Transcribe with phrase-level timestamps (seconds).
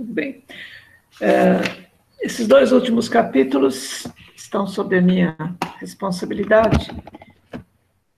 [0.00, 0.42] Tudo bem.
[1.20, 1.60] É,
[2.22, 5.36] esses dois últimos capítulos estão sob a minha
[5.78, 6.90] responsabilidade.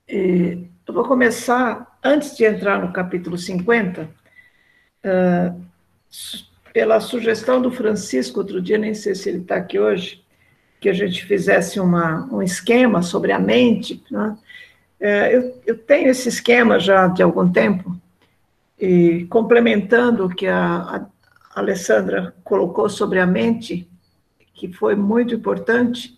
[0.09, 4.09] E eu vou começar, antes de entrar no capítulo 50,
[5.03, 5.53] é,
[6.73, 10.23] pela sugestão do Francisco, outro dia, nem sei se ele está aqui hoje,
[10.81, 14.01] que a gente fizesse uma, um esquema sobre a mente.
[14.09, 14.39] Né?
[15.01, 18.01] É, eu, eu tenho esse esquema já de algum tempo,
[18.79, 21.12] e complementando o que a, a
[21.55, 23.89] Alessandra colocou sobre a mente,
[24.55, 26.17] que foi muito importante,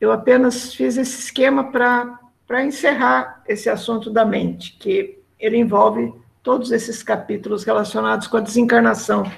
[0.00, 6.70] eu apenas fiz esse esquema para encerrar esse assunto da mente, que ele envolve todos
[6.70, 9.30] esses capítulos relacionados com a desencarnação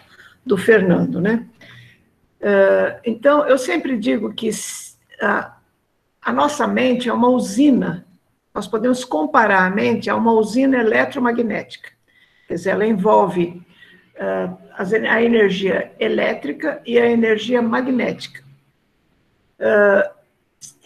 [0.44, 1.46] do Fernando, né?
[2.40, 4.50] Uh, então, eu sempre digo que
[5.20, 5.56] a,
[6.22, 8.06] a nossa mente é uma usina,
[8.54, 11.90] nós podemos comparar a mente a uma usina eletromagnética.
[12.48, 13.62] Quer dizer, ela envolve
[14.20, 18.44] a energia elétrica e a energia magnética.
[19.58, 20.10] Uh,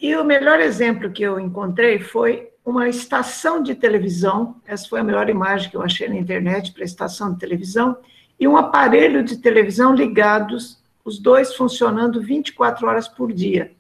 [0.01, 5.05] e o melhor exemplo que eu encontrei foi uma estação de televisão, essa foi a
[5.05, 7.97] melhor imagem que eu achei na internet para estação de televisão,
[8.39, 13.73] e um aparelho de televisão ligados, os dois funcionando 24 horas por dia.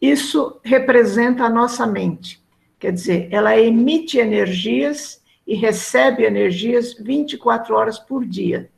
[0.00, 2.42] Isso representa a nossa mente.
[2.78, 8.68] Quer dizer, ela emite energias e recebe energias 24 horas por dia.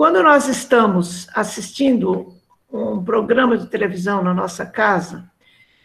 [0.00, 2.34] Quando nós estamos assistindo
[2.72, 5.30] um programa de televisão na nossa casa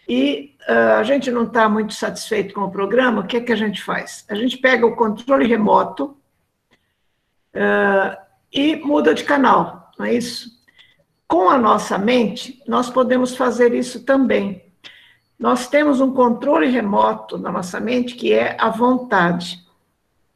[0.07, 3.51] e uh, a gente não está muito satisfeito com o programa, o que é que
[3.51, 4.23] a gente faz?
[4.29, 6.15] A gente pega o controle remoto
[7.53, 8.17] uh,
[8.53, 10.49] e muda de canal, não é isso?
[11.27, 14.63] Com a nossa mente, nós podemos fazer isso também.
[15.37, 19.64] Nós temos um controle remoto na nossa mente que é a vontade.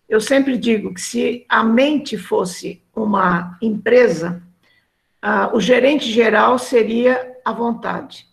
[0.10, 4.42] Eu sempre digo que se a mente fosse uma empresa,
[5.24, 8.28] uh, o gerente geral seria a vontade.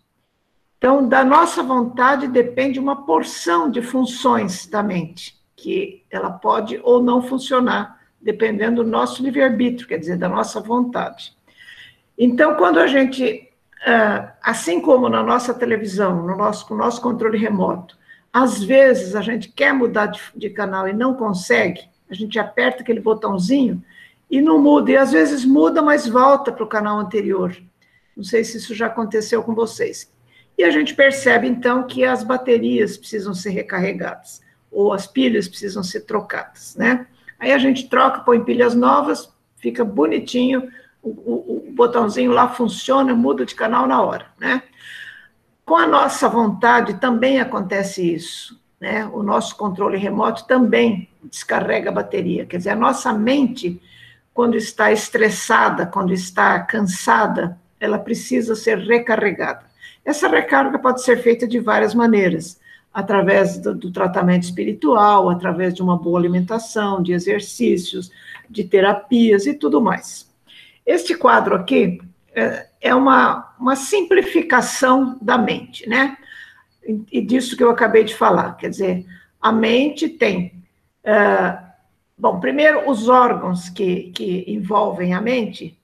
[0.79, 7.03] Então, da nossa vontade depende uma porção de funções da mente, que ela pode ou
[7.03, 11.37] não funcionar, dependendo do nosso livre-arbítrio, quer dizer, da nossa vontade.
[12.19, 13.47] Então, quando a gente
[13.87, 17.97] ah, assim como na nossa televisão, no nosso, com o nosso controle remoto,
[18.37, 22.83] às vezes a gente quer mudar de, de canal e não consegue, a gente aperta
[22.83, 23.83] aquele botãozinho
[24.31, 27.57] e não muda, e às vezes muda, mas volta para o canal anterior.
[28.15, 30.13] Não sei se isso já aconteceu com vocês.
[30.59, 35.83] E a gente percebe, então, que as baterias precisam ser recarregadas, ou as pilhas precisam
[35.83, 37.07] ser trocadas, né?
[37.39, 40.71] Aí a gente troca, põe pilhas novas, fica bonitinho,
[41.03, 44.63] o, o, botãozinho lá funciona, muda de canal na hora, né?
[45.67, 49.05] Com a nossa vontade também acontece isso, né?
[49.13, 53.83] O nosso controle remoto também descarrega a bateria, quer dizer, a nossa mente,
[54.33, 59.67] quando está estressada, quando está cansada, ela precisa ser recarregada.
[60.05, 62.61] Essa recarga pode ser feita de várias maneiras,
[62.95, 68.13] através do, do tratamento espiritual, através de uma boa alimentação, de exercícios,
[68.49, 70.31] de terapias e tudo mais.
[70.87, 71.99] Este quadro aqui
[72.81, 76.17] é, uma, uma simplificação da mente, né?
[77.11, 78.57] E disso que eu acabei de falar.
[78.57, 79.07] Quer dizer,
[79.41, 80.63] a mente tem.
[81.03, 81.67] Uh,
[82.17, 85.77] bom, primeiro, os órgãos que, que envolvem a mente,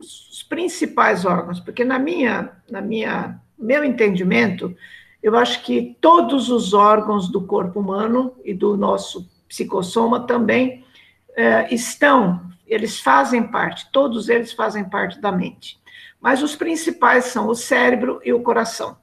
[0.00, 4.74] os principais órgãos, porque na minha, na minha, meu entendimento,
[5.22, 10.84] eu acho que todos os órgãos do corpo humano e do nosso psicossoma também
[11.30, 15.78] uh, estão eles fazem parte, todos eles fazem parte da mente.
[16.22, 18.96] Mas os principais são o cérebro e o coração.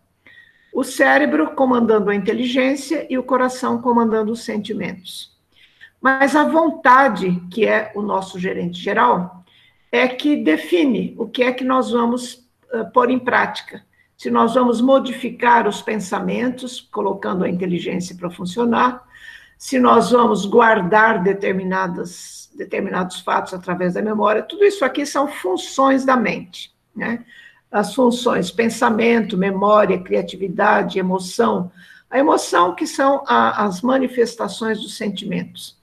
[0.74, 5.38] O cérebro comandando a inteligência e o coração comandando os sentimentos.
[6.02, 9.44] Mas a vontade, que é o nosso gerente geral,
[9.92, 13.84] é que define o que é que nós vamos uh, pôr em prática.
[14.16, 19.04] Se nós vamos modificar os pensamentos, colocando a inteligência para funcionar,
[19.58, 26.04] se nós vamos guardar determinadas determinados fatos através da memória, tudo isso aqui são funções
[26.04, 27.26] da mente, né?
[27.72, 31.72] As funções pensamento, memória, criatividade, emoção.
[32.10, 35.78] A emoção que são a, as manifestações dos sentimentos.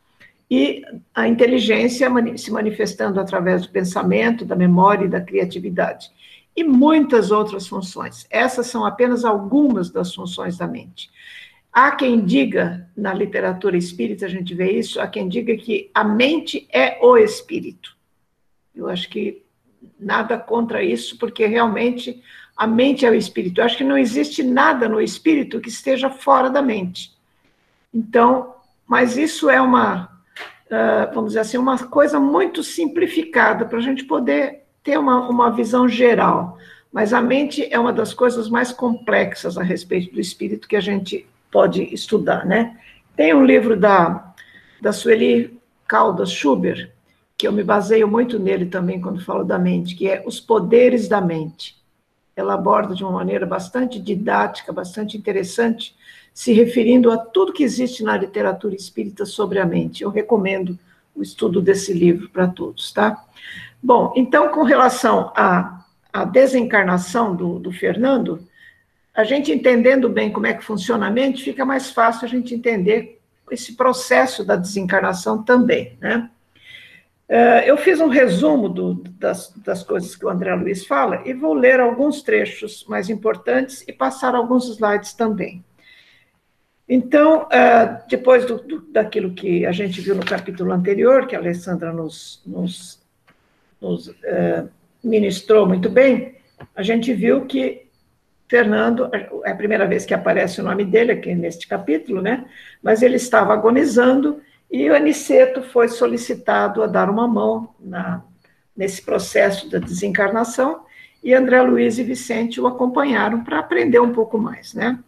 [0.51, 0.85] E
[1.15, 6.11] a inteligência se manifestando através do pensamento, da memória e da criatividade.
[6.55, 8.27] E muitas outras funções.
[8.31, 11.11] Essas são apenas algumas das funções da mente.
[11.73, 16.03] Há quem diga, na literatura espírita a gente vê isso, há quem diga que a
[16.03, 17.95] mente é o espírito.
[18.75, 19.43] Eu acho que
[19.99, 22.23] nada contra isso, porque realmente
[22.57, 23.61] a mente é o espírito.
[23.61, 27.13] Eu acho que não existe nada no espírito que esteja fora da mente.
[27.93, 28.55] Então,
[28.87, 30.17] mas isso é uma
[30.67, 35.51] uh, vamos dizer assim, uma coisa muito simplificada para a gente poder ter uma, uma
[35.51, 36.59] visão geral.
[36.93, 40.81] Mas a mente é uma das coisas mais complexas a respeito do espírito que a
[40.81, 42.79] gente pode estudar, né?
[43.17, 44.35] Tem um livro da,
[44.81, 46.91] da Sueli Caldas Schubert,
[47.37, 51.07] que eu me baseio muito nele também quando falo da mente, que é Os Poderes
[51.07, 51.77] da Mente.
[52.35, 55.95] Ela aborda de uma maneira bastante didática, bastante interessante,
[56.33, 60.03] se referindo a tudo que existe na literatura espírita sobre a mente.
[60.03, 60.79] Eu recomendo
[61.15, 63.25] o estudo desse livro para todos, tá?
[63.83, 68.41] Bom, então, com relação à, à desencarnação do, do Fernando,
[69.15, 72.55] a gente entendendo bem como é que funciona a mente, fica mais fácil a gente
[72.55, 73.19] entender
[73.51, 76.31] esse processo da desencarnação também, né?
[77.29, 81.33] É, eu fiz um resumo do, das, das, coisas que o André Luiz fala e
[81.33, 85.65] vou ler alguns trechos mais importantes e passar alguns slides também.
[86.89, 91.41] Então, é, depois do, do, daquilo que a gente viu no capítulo anterior, que a
[91.41, 93.03] Alessandra nos, nos,
[93.81, 94.65] nos é,
[95.03, 96.37] ministrou muito bem,
[96.77, 97.87] a gente viu que
[98.49, 99.11] Fernando,
[99.45, 102.45] é a primeira vez que aparece o nome dele aqui neste capítulo, né?
[102.81, 104.41] Mas ele estava agonizando
[104.71, 108.23] e o Aniceto foi solicitado a dar uma mão na,
[108.77, 110.85] nesse processo da desencarnação,
[111.23, 114.99] e André Luiz e Vicente o acompanharam para aprender um pouco mais, né?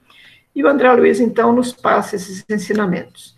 [0.54, 3.36] E o André Luiz, então, nos passa esses ensinamentos.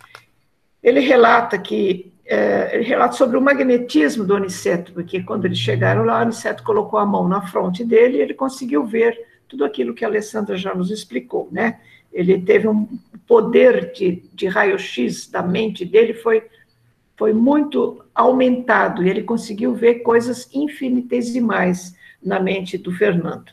[0.82, 6.04] Ele relata que é, ele relata sobre o magnetismo do Aniceto, porque quando eles chegaram
[6.04, 9.18] lá, o Aniceto colocou a mão na fronte dele e ele conseguiu ver
[9.48, 11.80] tudo aquilo que a Alessandra já nos explicou, né?
[12.12, 12.86] Ele teve um
[13.26, 16.42] poder de, de raio-x da mente dele, foi,
[17.16, 23.52] foi muito aumentado, e ele conseguiu ver coisas infinitesimais na mente do Fernando.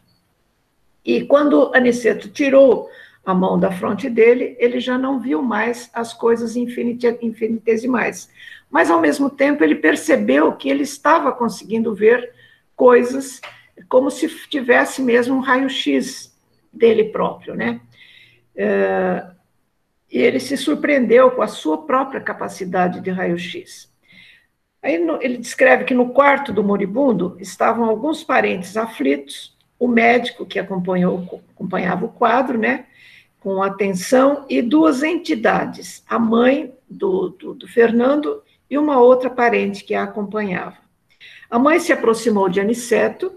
[1.06, 2.90] E quando Aniceto tirou
[3.24, 8.30] a mão da fronte dele, ele já não viu mais as coisas infinitesimais.
[8.70, 12.34] Mas, ao mesmo tempo, ele percebeu que ele estava conseguindo ver
[12.76, 13.42] coisas
[13.90, 16.36] como se tivesse mesmo um raio-x
[16.72, 17.82] dele próprio, né?
[18.58, 19.24] É,
[20.12, 23.92] e ele se surpreendeu com a sua própria capacidade de raio-x.
[24.82, 30.46] Aí no, ele descreve que no quarto do moribundo estavam alguns parentes aflitos, o médico
[30.46, 32.86] que acompanhava o quadro, né,
[33.40, 39.84] com atenção, e duas entidades, a mãe do, do, do Fernando e uma outra parente
[39.84, 40.78] que a acompanhava.
[41.50, 43.32] A mãe se aproximou de Aniceto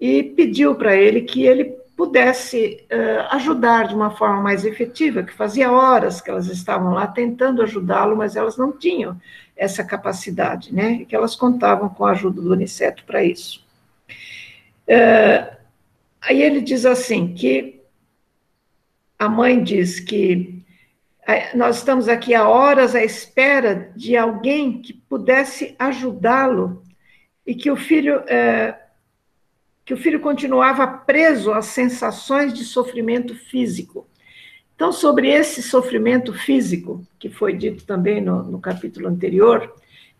[0.00, 5.32] e pediu para ele que ele pudesse uh, ajudar de uma forma mais efetiva, que
[5.32, 9.18] fazia horas que elas estavam lá tentando ajudá-lo, mas elas não tinham
[9.56, 11.06] essa capacidade, né?
[11.06, 13.64] Que elas contavam com a ajuda do Aniceto para isso.
[14.86, 15.56] Uh,
[16.20, 17.80] aí ele diz assim que
[19.18, 20.62] a mãe diz que
[21.54, 26.84] nós estamos aqui há horas à espera de alguém que pudesse ajudá-lo
[27.44, 28.85] e que o filho uh,
[29.86, 34.04] que o filho continuava preso às sensações de sofrimento físico.
[34.74, 39.72] Então, sobre esse sofrimento físico, que foi dito também no, no capítulo anterior,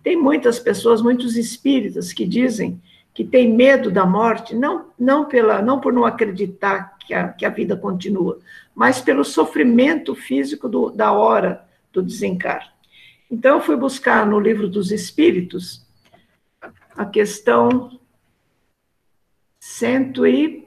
[0.05, 2.81] tem muitas pessoas, muitos espíritas, que dizem
[3.13, 7.45] que tem medo da morte, não, não, pela, não por não acreditar que a, que
[7.45, 8.39] a vida continua,
[8.73, 12.71] mas pelo sofrimento físico do, da hora do desencarne.
[13.29, 15.85] Então, eu fui buscar no livro dos Espíritos
[16.97, 17.99] a questão
[19.79, 20.67] Cento e.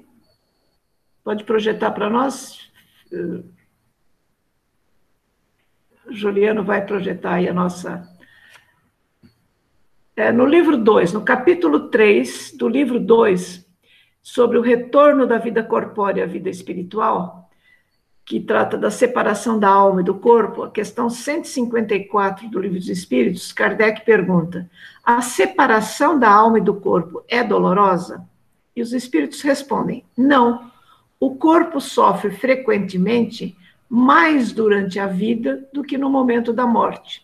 [1.23, 2.69] Pode projetar para nós?
[6.11, 8.07] Juliano vai projetar aí a nossa.
[10.15, 13.65] É, no livro 2, no capítulo 3 do livro 2,
[14.21, 17.49] sobre o retorno da vida corpórea à vida espiritual,
[18.23, 22.89] que trata da separação da alma e do corpo, a questão 154 do livro dos
[22.89, 24.69] Espíritos, Kardec pergunta:
[25.03, 28.28] a separação da alma e do corpo é dolorosa?
[28.79, 30.71] E os espíritos respondem: não.
[31.19, 33.53] O corpo sofre frequentemente
[33.89, 37.21] mais durante a vida do que no momento da morte.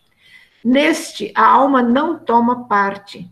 [0.62, 3.26] Neste, a alma não toma parte.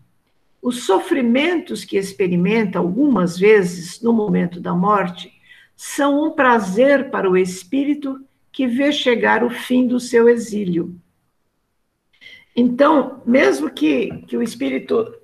[0.62, 5.30] Os sofrimentos que experimenta algumas vezes no momento da morte
[5.76, 10.98] são um prazer para o espírito que vê chegar o fim do seu exílio.
[12.56, 15.14] Então, mesmo que, que o espírito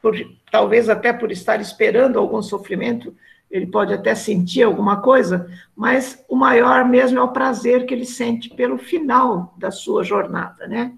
[0.00, 0.14] por,
[0.50, 3.14] talvez até por estar esperando algum sofrimento,
[3.50, 8.04] ele pode até sentir alguma coisa, mas o maior mesmo é o prazer que ele
[8.04, 10.92] sente pelo final da sua jornada, né?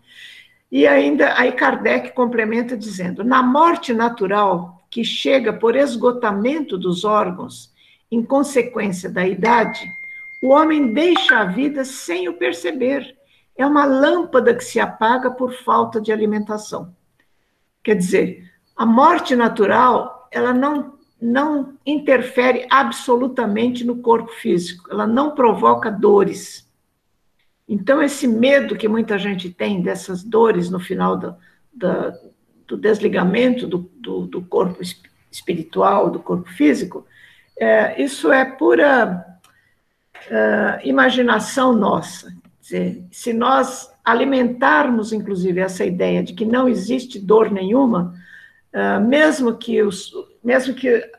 [0.71, 7.73] E ainda aí Kardec complementa dizendo: na morte natural, que chega por esgotamento dos órgãos,
[8.11, 9.89] em consequência da idade,
[10.43, 13.17] o homem deixa a vida sem o perceber.
[13.57, 16.95] é uma lâmpada que se apaga por falta de alimentação.
[17.83, 18.50] Quer dizer,
[18.81, 26.67] a morte natural, ela não, não interfere absolutamente no corpo físico, ela não provoca dores.
[27.69, 31.37] Então, esse medo que muita gente tem dessas dores no final do,
[31.71, 31.89] do,
[32.69, 34.81] do desligamento do, do, do, corpo
[35.31, 37.05] espiritual, do corpo físico,
[37.59, 39.27] é, isso é pura
[40.31, 42.33] é, imaginação nossa.
[42.63, 48.19] Dizer, se nós alimentarmos, inclusive, essa ideia de que não existe dor nenhuma,
[48.75, 50.13] uh, mesmo que, os,
[50.43, 51.11] mesmo que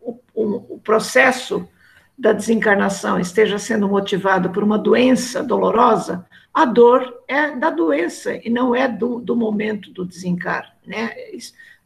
[0.00, 1.68] o, o, o, processo
[2.16, 8.50] da desencarnação esteja sendo motivado por uma doença dolorosa, a dor é da doença e
[8.50, 10.70] não é do, do momento do desencarne.
[10.86, 11.12] Né?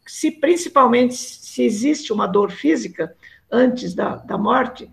[0.06, 3.14] Se, principalmente se existe uma dor física
[3.50, 4.90] antes da, da morte,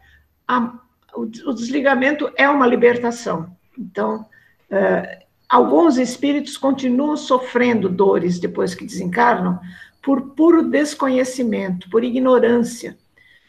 [0.48, 0.74] a,
[1.15, 3.55] o, o desligamento é uma libertação.
[3.77, 4.22] Então,
[4.70, 9.60] uh, alguns espíritos continuam sofrendo dores depois que desencarnam
[10.03, 12.98] por puro desconhecimento, por ignorância.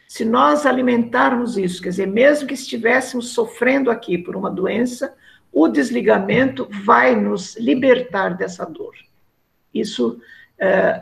[0.07, 5.13] Se nós alimentarmos isso, quer dizer, mesmo que estivéssemos sofrendo aqui por uma doença,
[5.51, 8.93] o desligamento vai nos libertar dessa dor.
[9.73, 10.17] Isso,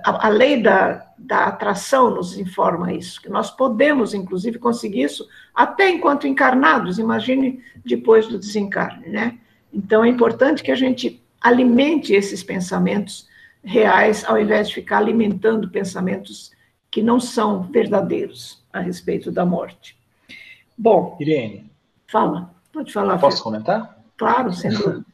[0.03, 5.27] a, a, lei da, da atração nos informa isso, que nós podemos, inclusive, conseguir isso
[5.53, 9.37] até enquanto encarnados, imagine depois do desencarne, né?
[9.71, 13.27] Então, é importante que a gente alimente esses pensamentos
[13.63, 16.51] reais, ao invés de ficar alimentando pensamentos
[16.91, 19.97] que não são verdadeiros a respeito da morte.
[20.77, 21.17] Bom.
[21.19, 21.71] Irene.
[22.07, 23.17] Fala, pode falar.
[23.17, 23.43] Posso Fê.
[23.43, 23.97] comentar?
[24.17, 25.05] Claro, sem dúvida.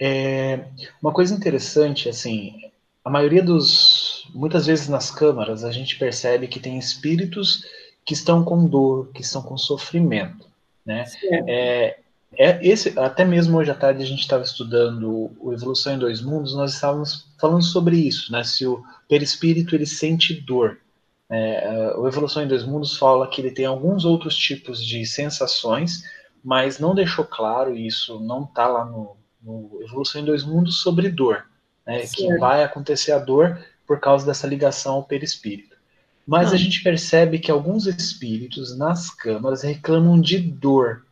[0.00, 0.64] É,
[1.02, 2.70] uma coisa interessante, assim,
[3.04, 4.28] a maioria dos.
[4.34, 7.64] Muitas vezes nas câmaras a gente percebe que tem espíritos
[8.04, 10.46] que estão com dor, que estão com sofrimento.
[10.84, 11.04] Né?
[11.46, 11.98] É,
[12.38, 16.20] é, esse, até mesmo hoje à tarde a gente estava estudando o Evolução em Dois
[16.20, 18.42] Mundos, nós estávamos falando sobre isso, né?
[18.44, 20.78] Se o perispírito ele sente dor.
[21.30, 26.02] É, o Evolução em Dois Mundos fala que ele tem alguns outros tipos de sensações,
[26.42, 31.08] mas não deixou claro isso, não está lá no, no, Evolução em Dois Mundos sobre
[31.08, 31.46] dor,
[31.86, 32.06] né?
[32.06, 35.74] Que vai acontecer a dor por causa dessa ligação ao perispírito.
[36.26, 41.04] Mas a gente percebe que alguns espíritos nas câmaras reclamam de dor.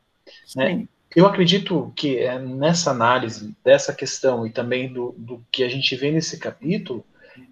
[0.57, 0.87] Né?
[1.15, 5.95] Eu acredito que é, nessa análise dessa questão e também do, do que a gente
[5.95, 7.05] vê nesse capítulo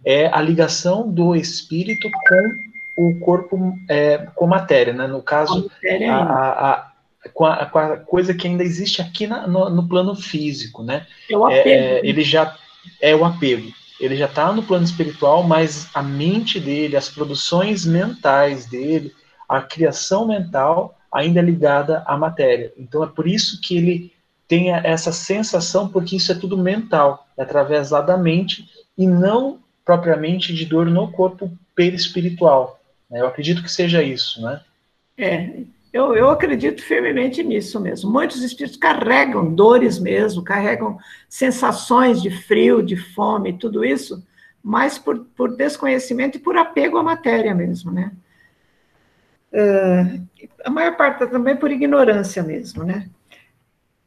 [0.05, 5.07] é a ligação do espírito com o corpo, é, com matéria, né?
[5.07, 5.71] No caso,
[6.09, 6.93] a, a, a,
[7.33, 11.07] com, a, com, a, coisa que ainda existe aqui na, no, no, plano físico, né?
[11.31, 11.69] É o apego.
[11.69, 12.01] É, né?
[12.03, 12.57] ele já
[13.01, 13.73] é o apego.
[13.99, 19.13] Ele já está no plano espiritual, mas a mente dele, as produções mentais dele,
[19.49, 22.73] a criação mental ainda ligada à matéria.
[22.77, 24.13] Então é por isso que ele
[24.47, 29.61] tem essa sensação, porque isso é tudo mental, é através lá da mente e não
[29.85, 32.81] propriamente de dor no corpo perispiritual.
[33.09, 33.21] Né?
[33.21, 34.61] Eu acredito que seja isso, né?
[35.17, 35.61] É,
[35.93, 38.11] eu, eu acredito firmemente nisso mesmo.
[38.11, 40.99] Muitos espíritos carregam dores mesmo, carregam
[41.29, 44.23] sensações de frio, de fome, tudo isso,
[44.63, 48.13] mas por, por desconhecimento e por apego à matéria mesmo, né?
[49.53, 50.27] Uh,
[50.65, 53.09] a maior parte também por ignorância mesmo, né?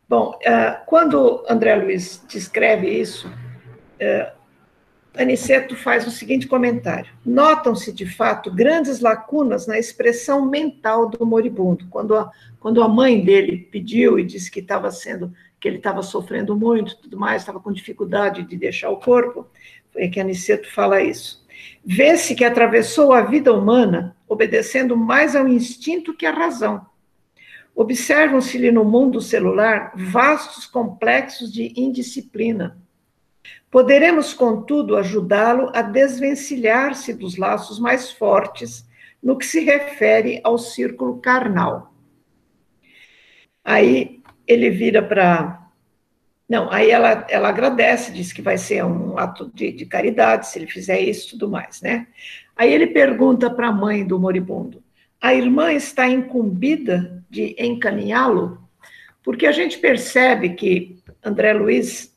[0.08, 4.44] Bom, uh, quando André Luiz descreve isso, uh,
[5.16, 11.86] Aniceto faz o seguinte comentário: notam-se de fato grandes lacunas na expressão mental do moribundo.
[11.90, 16.02] Quando a, quando a mãe dele pediu e disse que estava sendo, que ele estava
[16.02, 19.48] sofrendo muito, tudo mais, estava com dificuldade de deixar o corpo,
[19.92, 21.43] foi que Aniceto fala isso.
[21.86, 26.86] Vê-se que atravessou a vida humana obedecendo mais ao instinto que à razão.
[27.76, 32.78] Observam-se-lhe no mundo celular vastos complexos de indisciplina.
[33.72, 38.88] Poderemos, contudo, ajudá-lo a desvencilhar-se dos laços mais fortes
[39.22, 41.94] no que se refere ao círculo carnal.
[43.64, 45.63] Aí ele vira para
[46.50, 50.60] não, aí ela, ela agradece, diz que vai ser um ato de, de caridade se
[50.60, 52.08] ele fizer isso e tudo mais, né?
[52.56, 54.84] Aí ele pergunta para a mãe do moribundo:
[55.22, 58.62] a irmã está incumbida de encaminhá-lo?
[59.24, 62.14] Porque a gente percebe que André Luiz,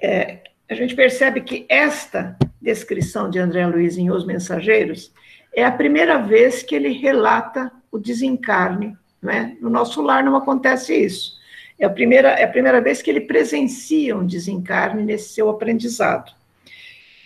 [0.00, 5.12] é, a gente percebe que esta descrição de André Luiz em Os Mensageiros
[5.52, 8.96] é a primeira vez que ele relata o desencarne.
[9.20, 9.56] Né?
[9.60, 11.33] No nosso lar não acontece isso.
[11.78, 16.32] É a primeira, é a primeira vez que ele presencia um desencarne nesse seu aprendizado.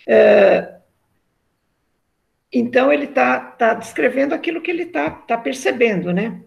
[0.07, 0.79] É,
[2.51, 6.41] então, ele está tá descrevendo aquilo que ele está tá percebendo, né?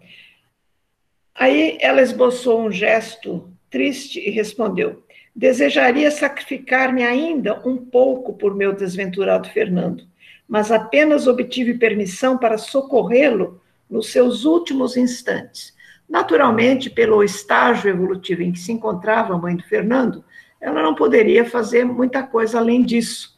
[1.33, 5.03] Aí ela esboçou um gesto triste e respondeu:
[5.35, 10.05] Desejaria sacrificar-me ainda um pouco por meu desventurado Fernando,
[10.47, 15.73] mas apenas obtive permissão para socorrê-lo nos seus últimos instantes.
[16.09, 20.23] Naturalmente, pelo estágio evolutivo em que se encontrava a mãe do Fernando,
[20.59, 23.37] ela não poderia fazer muita coisa além disso.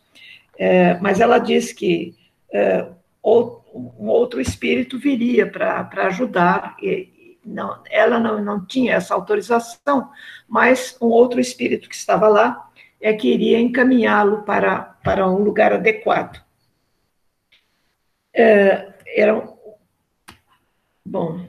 [0.58, 2.16] É, mas ela diz que
[2.52, 2.88] é,
[3.24, 10.10] um outro espírito viria para ajudar, e não, ela não, não tinha essa autorização,
[10.48, 12.70] mas um outro espírito que estava lá
[13.02, 16.44] é que iria encaminhá-lo para, para um lugar adequado.
[18.34, 19.56] É, era
[21.06, 21.48] Bom.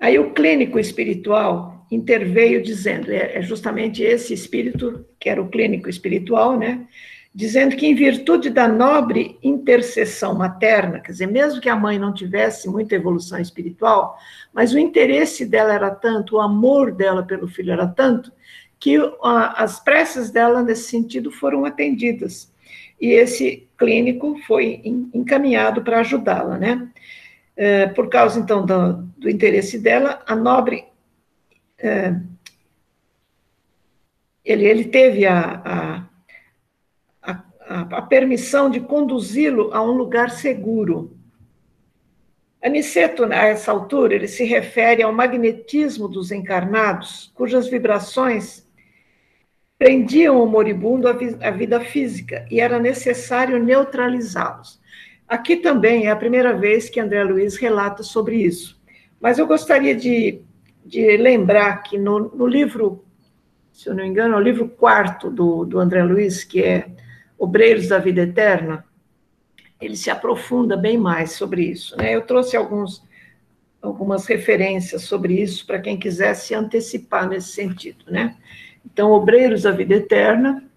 [0.00, 5.88] Aí o clínico espiritual interveio dizendo, é, é justamente esse espírito, que era o clínico
[5.88, 6.86] espiritual, né?
[7.32, 12.12] Dizendo que, em virtude da nobre intercessão materna, quer dizer, mesmo que a mãe não
[12.12, 14.16] tivesse muita evolução espiritual,
[14.52, 18.32] mas o interesse dela era tanto, o amor dela pelo filho era tanto,
[18.80, 22.52] que as preces dela, nesse sentido, foram atendidas.
[23.00, 24.80] E esse clínico foi
[25.14, 26.88] encaminhado para ajudá-la, né?
[27.62, 30.86] É, por causa, então, do, do, interesse dela, a nobre.
[31.76, 32.14] É,
[34.42, 36.08] ele, ele teve a,
[37.22, 41.14] a, a, a permissão de conduzi-lo a um lugar seguro.
[42.64, 48.66] Aniceto, a essa altura, ele se refere ao magnetismo dos encarnados, cujas vibrações
[49.78, 54.79] prendiam o moribundo à vida física e era necessário neutralizá-los.
[55.30, 58.82] Aqui também é a primeira vez que André Luiz relata sobre isso.
[59.20, 60.42] Mas eu gostaria de,
[60.84, 63.04] de lembrar que no, no, livro,
[63.72, 66.90] se eu não me engano, é o livro quarto do, do André Luiz, que é
[67.38, 68.84] Obreiros da Vida Eterna,
[69.80, 71.96] ele se aprofunda bem mais sobre isso.
[71.96, 72.16] Né?
[72.16, 73.00] Eu trouxe alguns,
[73.80, 78.04] algumas referências sobre isso para quem quiser se antecipar nesse sentido.
[78.08, 78.36] Né?
[78.84, 80.68] Então, Obreiros da Vida Eterna,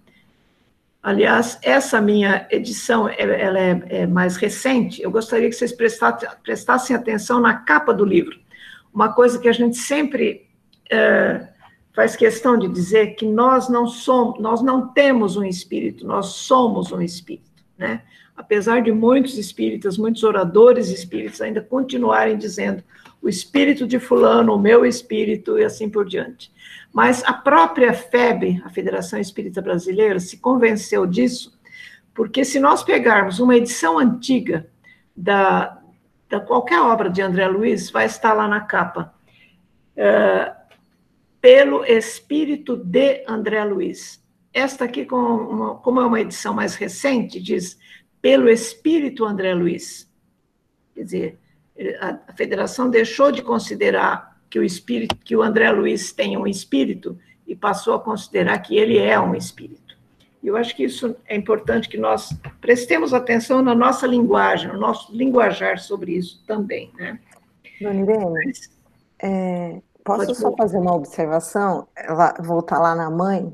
[1.03, 5.01] Aliás, essa minha edição ela é, é, mais recente.
[5.01, 8.39] Eu gostaria que vocês prestassem, atenção na capa do livro.
[8.93, 10.47] Uma coisa que a gente sempre
[10.89, 11.45] é,
[11.93, 16.93] faz questão de dizer que nós não somos, nós não temos um espírito, nós somos
[16.93, 18.03] um espírito, né?
[18.33, 22.81] Apesar de muitos espíritas, muitos oradores espíritos ainda continuarem dizendo
[23.21, 26.49] o espírito de fulano, o meu espírito e assim por diante.
[26.93, 31.59] Mas a própria FEB, a Federação Espírita Brasileira, se convenceu disso,
[32.13, 34.69] porque se nós pegarmos uma edição antiga
[35.17, 35.81] da,
[36.29, 39.11] da qualquer obra de André Luiz, vai estar lá na capa.
[39.97, 40.63] Uh,
[41.41, 44.23] pelo espírito de André Luiz.
[44.53, 47.77] Esta aqui, como, é uma edição mais recente, diz
[48.21, 50.09] pelo espírito André Luiz.
[50.93, 51.39] Quer dizer,
[51.99, 57.17] a federação deixou de considerar que o espírito, que o André Luiz tem um espírito
[57.47, 59.97] e passou a considerar que ele é um espírito.
[60.43, 64.79] E eu acho que isso é importante que nós prestemos atenção na nossa linguagem, no
[64.79, 67.19] nosso linguajar sobre isso também, né?
[67.81, 68.51] Dona Irene,
[69.23, 71.87] é, posso só fazer uma observação?
[71.95, 73.51] Ela, voltar lá na mãe,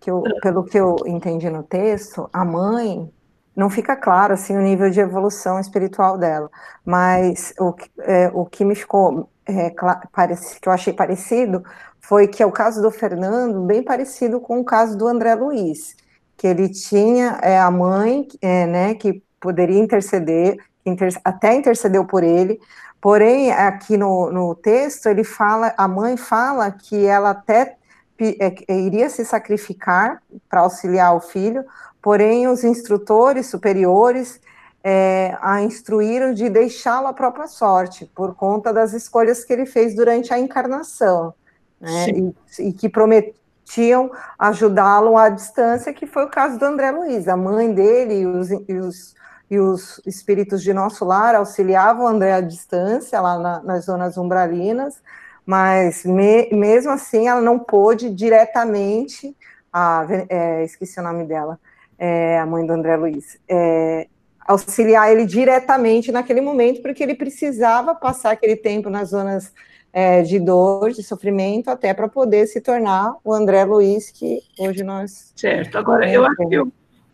[0.00, 3.10] que eu, pelo que eu entendi no texto, a mãe
[3.56, 6.50] não fica claro assim o nível de evolução espiritual dela,
[6.84, 11.62] mas o, é, o que me ficou é, que eu achei parecido
[12.00, 15.96] foi que é o caso do Fernando, bem parecido com o caso do André Luiz,
[16.36, 22.22] que ele tinha é, a mãe, é, né, que poderia interceder, inter, até intercedeu por
[22.24, 22.60] ele,
[23.00, 27.76] porém, aqui no, no texto, ele fala, a mãe fala que ela até
[28.18, 31.64] é, iria se sacrificar para auxiliar o filho,
[32.00, 34.40] porém, os instrutores superiores
[34.84, 39.94] é, a instruíram de deixá-lo à própria sorte, por conta das escolhas que ele fez
[39.94, 41.32] durante a encarnação,
[41.80, 47.28] né, e, e, que prometiam ajudá-lo à distância, que foi o caso do André Luiz.
[47.28, 49.14] A mãe dele e os, e os,
[49.50, 54.16] e os espíritos de nosso lar auxiliavam o André à distância, lá na, nas zonas
[54.16, 55.00] umbralinas,
[55.46, 59.36] mas me, mesmo assim ela não pôde diretamente,
[59.72, 61.58] a, é, esqueci o nome dela,
[61.98, 64.08] é, a mãe do André Luiz, é,
[64.46, 69.52] auxiliar ele diretamente naquele momento, porque ele precisava passar aquele tempo nas zonas
[69.92, 74.82] é, de dor, de sofrimento, até para poder se tornar o André Luiz que hoje
[74.82, 75.32] nós.
[75.36, 75.76] Certo.
[75.76, 76.62] Agora, eu acho que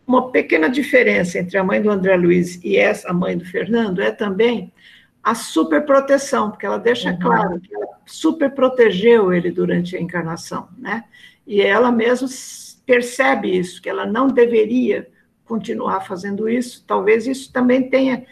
[0.07, 4.11] uma pequena diferença entre a mãe do André Luiz e essa mãe do Fernando é
[4.11, 4.73] também
[5.21, 7.19] a superproteção, porque ela deixa uhum.
[7.19, 11.03] claro que ela super protegeu ele durante a encarnação, né?
[11.45, 12.27] E ela mesma
[12.85, 15.07] percebe isso, que ela não deveria
[15.49, 16.85] continuar fazendo isso.
[16.85, 18.23] Talvez isso também tenha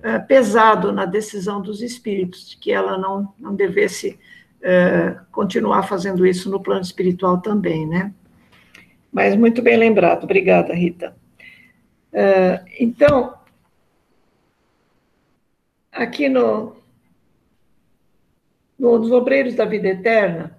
[0.00, 4.18] uh, pesado na decisão dos espíritos, de que ela não, não devesse
[4.60, 8.12] é, continuar fazendo isso no plano espiritual também, né?
[9.12, 11.14] Mas muito bem lembrado, obrigada, Rita.
[12.10, 13.34] É, então,
[15.92, 16.76] aqui no,
[18.78, 20.56] nos Obreiros da Vida Eterna,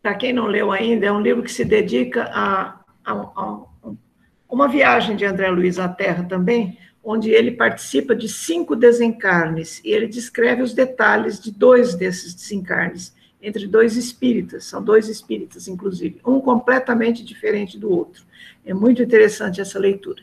[0.00, 2.79] para quem não leu ainda, é um livro que se dedica a
[4.48, 9.90] uma viagem de André Luiz à Terra também, onde ele participa de cinco desencarnes, e
[9.90, 16.20] ele descreve os detalhes de dois desses desencarnes, entre dois espíritas, são dois espíritas, inclusive,
[16.26, 18.22] um completamente diferente do outro.
[18.66, 20.22] É muito interessante essa leitura.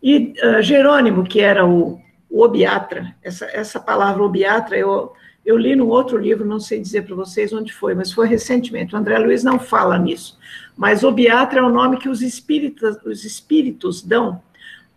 [0.00, 5.12] E uh, Jerônimo, que era o, o obiatra, essa, essa palavra obiatra eu,
[5.44, 8.94] eu li num outro livro, não sei dizer para vocês onde foi, mas foi recentemente.
[8.94, 10.38] O André Luiz não fala nisso.
[10.76, 14.40] Mas obiatra é o nome que os espíritos, os espíritos dão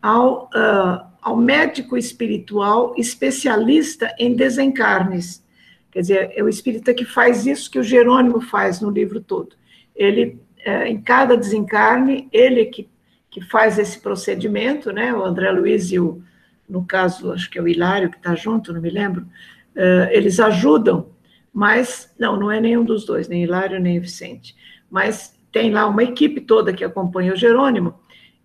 [0.02, 5.44] ao, uh, ao médico espiritual especialista em desencarnes.
[5.92, 9.56] Quer dizer, é o espírita que faz isso que o Jerônimo faz no livro todo.
[9.96, 12.88] Ele, é, em cada desencarne, ele que,
[13.32, 15.14] que faz esse procedimento, né?
[15.14, 16.22] O André Luiz e o,
[16.68, 19.26] no caso, acho que é o Hilário que está junto, não me lembro,
[19.76, 21.10] uh, eles ajudam,
[21.54, 24.56] mas, não, não é nenhum dos dois, nem Hilário nem Vicente,
[24.90, 27.96] mas tem lá uma equipe toda que acompanha o Jerônimo,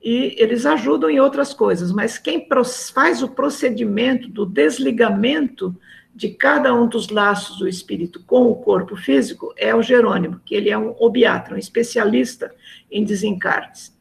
[0.03, 2.47] e eles ajudam em outras coisas, mas quem
[2.95, 5.77] faz o procedimento do desligamento
[6.15, 10.55] de cada um dos laços do espírito com o corpo físico é o Jerônimo, que
[10.55, 12.55] ele é um obiatra, um especialista
[12.91, 13.95] em desencarnes.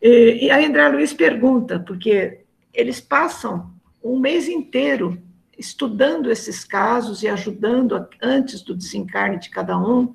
[0.00, 2.40] E, e a André Luiz pergunta, porque
[2.72, 5.18] eles passam um mês inteiro
[5.58, 10.14] estudando esses casos e ajudando antes do desencarne de cada um,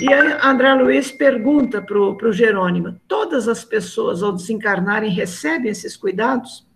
[0.00, 5.96] e a André Luiz pergunta para o Jerônimo: todas as pessoas, ao desencarnarem, recebem esses
[5.96, 6.66] cuidados?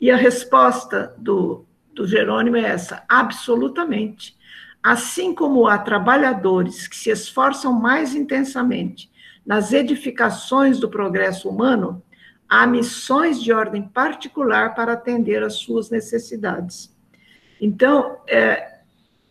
[0.00, 4.34] E a resposta do, do Jerônimo é essa: absolutamente.
[4.82, 9.10] Assim como há trabalhadores que se esforçam mais intensamente
[9.44, 12.02] nas edificações do progresso humano,
[12.48, 16.95] há missões de ordem particular para atender às suas necessidades.
[17.60, 18.78] Então, é,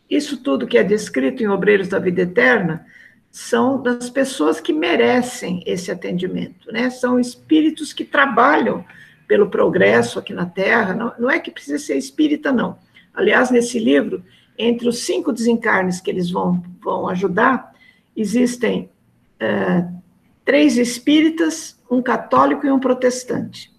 [0.09, 2.85] isso tudo que é descrito em Obreiros da Vida Eterna
[3.31, 6.89] são das pessoas que merecem esse atendimento, né?
[6.89, 8.85] São espíritos que trabalham
[9.27, 10.93] pelo progresso aqui na Terra.
[10.93, 12.77] Não, não é que precisa ser espírita, não.
[13.13, 14.23] Aliás, nesse livro,
[14.57, 17.73] entre os cinco desencarnes que eles vão, vão ajudar,
[18.15, 18.89] existem
[19.39, 19.85] é,
[20.45, 23.74] três espíritas, um católico e um protestante.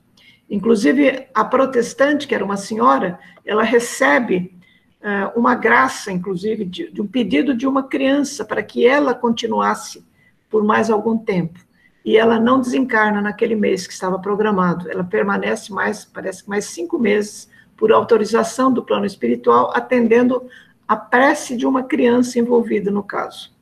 [0.49, 4.57] Inclusive, a protestante, que era uma senhora, ela recebe
[5.01, 10.05] é, uma graça, inclusive, de, de um pedido de uma criança para que ela continuasse
[10.49, 11.59] por mais algum tempo.
[12.05, 14.91] E ela não desencarna naquele mês que estava programado.
[14.91, 20.49] Ela permanece mais, parece que mais cinco meses, por autorização do plano espiritual, atendendo
[20.87, 23.53] a prece de uma criança envolvida no caso.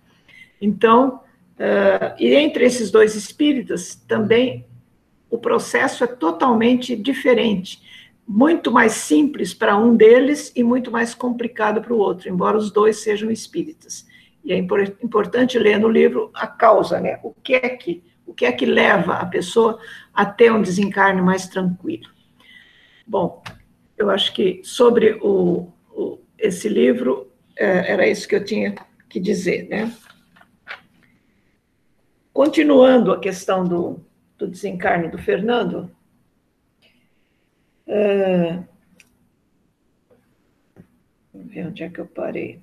[0.60, 1.20] Então,
[1.58, 4.66] uh, e entre esses dois espíritas, também
[5.30, 7.82] o processo é totalmente diferente
[8.26, 12.70] muito mais simples para um deles e muito mais complicado para o outro, embora os
[12.70, 14.06] dois sejam espíritas.
[14.42, 17.18] E é importante ler no livro a causa, né?
[17.22, 19.78] O que é que o que é que leva a pessoa
[20.12, 22.08] a ter um desencarne mais tranquilo?
[23.06, 23.42] Bom,
[23.98, 28.74] eu acho que sobre o, o esse livro é, era isso que eu tinha
[29.10, 29.92] que dizer, né?
[32.32, 34.00] Continuando a questão do,
[34.38, 35.90] do desencarne do Fernando,
[37.86, 38.66] Uh,
[41.32, 42.62] vamos ver onde é que eu parei.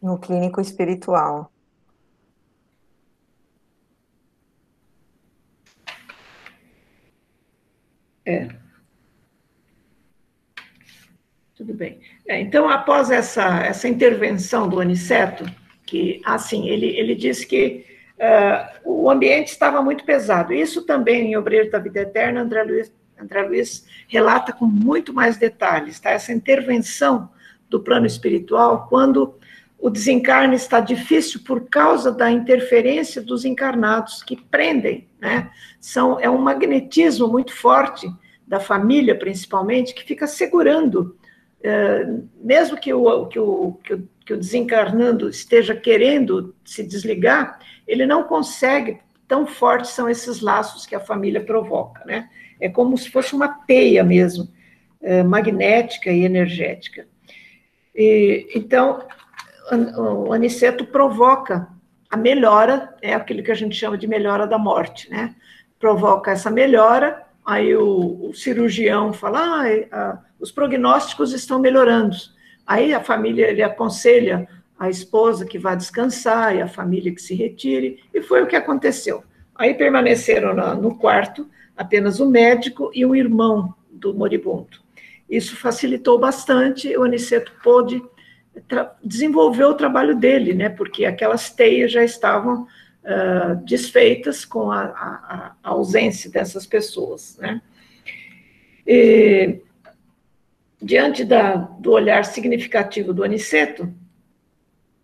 [0.00, 1.50] No clínico espiritual.
[8.24, 8.65] É.
[11.56, 11.98] Tudo bem.
[12.28, 15.46] É, então, após essa, essa intervenção do Aniceto,
[15.86, 17.86] que, assim, ele, ele disse que
[18.18, 20.52] uh, o ambiente estava muito pesado.
[20.52, 25.38] Isso também em Obreiro da Vida Eterna, André Luiz, André Luiz relata com muito mais
[25.38, 26.10] detalhes, tá?
[26.10, 27.30] Essa intervenção
[27.70, 29.34] do plano espiritual, quando
[29.78, 35.50] o desencarne está difícil por causa da interferência dos encarnados que prendem, né?
[35.80, 38.06] São, é um magnetismo muito forte
[38.46, 41.16] da família, principalmente, que fica segurando
[42.42, 43.78] mesmo que o, que, o,
[44.24, 50.86] que, o, desencarnando esteja querendo se desligar, ele não consegue, tão fortes são esses laços
[50.86, 52.28] que a família provoca, né?
[52.60, 54.48] É como se fosse uma teia mesmo,
[55.00, 57.06] é, magnética e energética.
[57.94, 59.06] E, então,
[59.96, 61.68] o aniceto provoca
[62.10, 65.34] a melhora, é aquilo que a gente chama de melhora da morte, né?
[65.78, 72.16] Provoca essa melhora, aí o, o cirurgião fala, ah, os prognósticos estão melhorando.
[72.66, 77.34] Aí a família, ele aconselha a esposa que vá descansar e a família que se
[77.34, 79.24] retire, e foi o que aconteceu.
[79.54, 84.78] Aí permaneceram no quarto apenas o médico e o irmão do moribundo.
[85.28, 88.02] Isso facilitou bastante, o Aniceto pôde
[89.02, 95.52] desenvolver o trabalho dele, né, porque aquelas teias já estavam uh, desfeitas com a, a,
[95.62, 97.36] a, ausência dessas pessoas.
[97.38, 97.60] Né.
[98.86, 99.60] E,
[100.80, 103.92] diante da, do olhar significativo do Aniceto,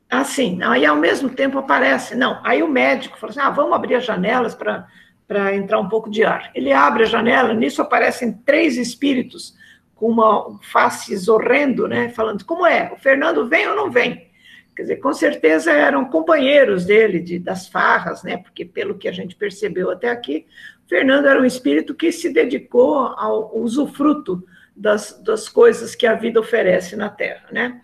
[0.08, 3.94] assim, aí ao mesmo tempo aparece, não, aí o médico falou assim, ah, vamos abrir
[3.94, 6.50] as janelas para entrar um pouco de ar.
[6.54, 9.56] Ele abre a janela, nisso aparecem três espíritos
[9.94, 14.30] com uma face horrendo, né, falando, como é, o Fernando vem ou não vem?
[14.76, 19.12] Quer dizer, com certeza eram companheiros dele, de, das farras, né, porque pelo que a
[19.12, 20.46] gente percebeu até aqui,
[20.86, 26.40] Fernando era um espírito que se dedicou ao usufruto das, das coisas que a vida
[26.40, 27.80] oferece na Terra, né,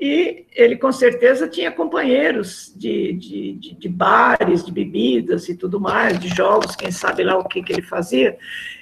[0.00, 5.78] e ele com certeza tinha companheiros de, de, de, de, bares, de bebidas e tudo
[5.78, 8.38] mais, de jogos, quem sabe lá o que, que ele fazia.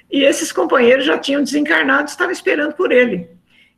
[0.08, 3.28] E esses companheiros já tinham desencarnado, estavam esperando por ele.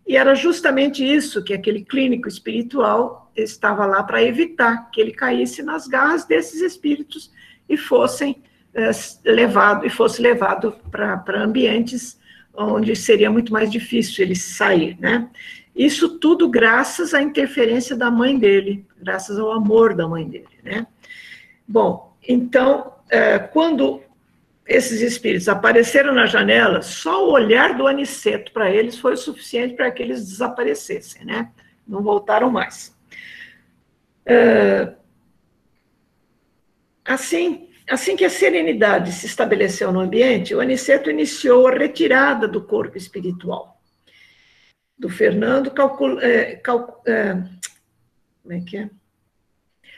[0.06, 5.62] E era justamente isso que aquele clínico espiritual estava lá para evitar, que ele caísse
[5.62, 7.32] nas garras desses espíritos
[7.66, 8.42] e fossem
[8.74, 8.90] é,
[9.24, 12.19] levado e fosse levado para ambientes
[12.60, 15.28] onde seria muito mais difícil ele sair, né?
[15.74, 20.86] Isso tudo graças à interferência da mãe dele, graças ao amor da mãe dele, né?
[21.66, 24.02] Bom, então, é, quando
[24.66, 29.74] esses espíritos apareceram na janela, só o olhar do Aniceto para eles foi o suficiente
[29.74, 31.50] para que eles desaparecessem, né?
[31.86, 32.96] Não voltaram mais.
[34.26, 34.92] É,
[37.04, 42.62] assim, assim que a serenidade se estabeleceu no ambiente, o Aniceto iniciou a retirada do
[42.62, 43.80] corpo espiritual
[45.00, 47.32] do Fernando, calcula, é, cal, é,
[48.42, 48.90] como é que é?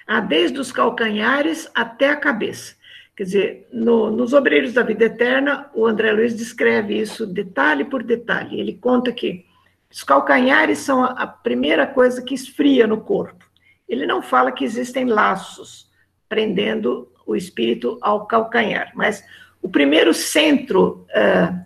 [0.06, 2.76] Ah, desde os calcanhares até a cabeça.
[3.16, 8.04] Quer dizer, no, nos Obreiros da Vida Eterna, o André Luiz descreve isso detalhe por
[8.04, 8.60] detalhe.
[8.60, 9.44] Ele conta que
[9.90, 13.44] os calcanhares são a, a primeira coisa que esfria no corpo.
[13.88, 15.90] Ele não fala que existem laços
[16.28, 19.24] prendendo o espírito ao calcanhar, mas
[19.60, 21.64] o primeiro centro uh,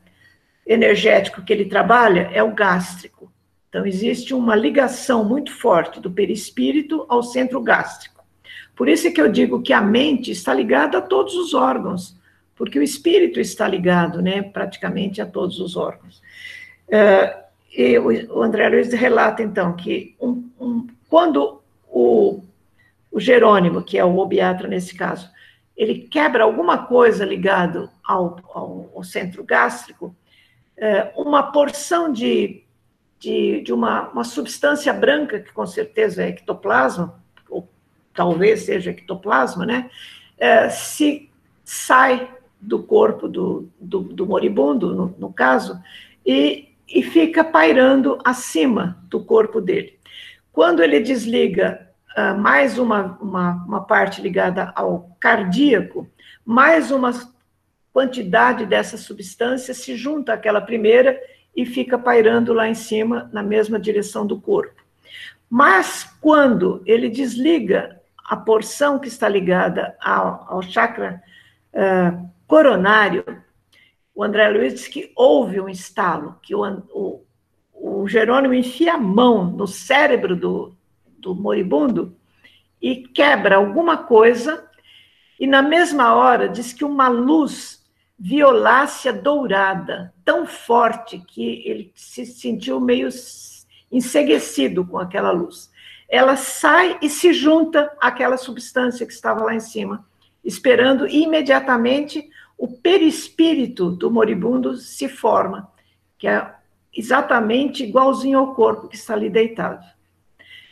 [0.66, 3.32] energético que ele trabalha é o gástrico.
[3.68, 8.24] Então, existe uma ligação muito forte do perispírito ao centro gástrico.
[8.74, 12.16] Por isso é que eu digo que a mente está ligada a todos os órgãos,
[12.54, 16.22] porque o espírito está ligado, né, praticamente a todos os órgãos.
[16.88, 22.42] Uh, e o André Luiz relata, então, que um, um, quando o,
[23.10, 25.30] o Jerônimo, que é o obiatra nesse caso,
[25.76, 30.16] ele quebra alguma coisa ligado ao, ao, ao centro gástrico,
[30.76, 32.62] é, uma porção de,
[33.18, 37.68] de, de uma, uma substância branca, que com certeza é ectoplasma, ou
[38.14, 39.90] talvez seja ectoplasma, né?
[40.38, 41.30] É, se
[41.64, 45.80] sai do corpo do, do, do moribundo, no, no, caso,
[46.24, 49.98] e, e fica pairando acima do corpo dele.
[50.52, 51.86] Quando ele desliga
[52.16, 56.09] uh, mais uma, uma, uma parte ligada ao cardíaco,
[56.44, 57.12] mais uma
[57.92, 61.18] quantidade dessa substância se junta àquela primeira
[61.55, 64.83] e fica pairando lá em cima, na mesma direção do corpo.
[65.48, 71.22] Mas quando ele desliga a porção que está ligada ao, ao chakra
[71.72, 73.24] uh, coronário,
[74.14, 77.22] o André Luiz diz que houve um estalo, que o, o,
[77.72, 80.76] o Jerônimo enfia a mão no cérebro do,
[81.18, 82.16] do moribundo
[82.81, 84.68] e quebra alguma coisa,
[85.38, 87.85] e na mesma hora diz que uma luz
[88.18, 93.09] violácea dourada, tão forte que ele se sentiu meio
[93.90, 95.70] enseguecido com aquela luz.
[96.09, 100.07] Ela sai e se junta àquela substância que estava lá em cima,
[100.44, 105.70] esperando imediatamente o perispírito do moribundo se forma,
[106.16, 106.55] que é
[106.96, 109.85] exatamente igualzinho ao corpo que está ali deitado.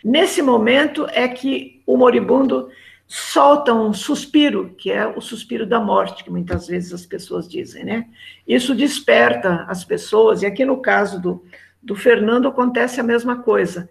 [0.04, 2.68] Nesse momento é que o moribundo
[3.06, 7.84] soltam um suspiro, que é o suspiro da morte, que muitas vezes as pessoas dizem,
[7.84, 8.06] né?
[8.46, 11.44] Isso desperta as pessoas, e aqui no caso do,
[11.82, 13.88] do Fernando acontece a mesma coisa.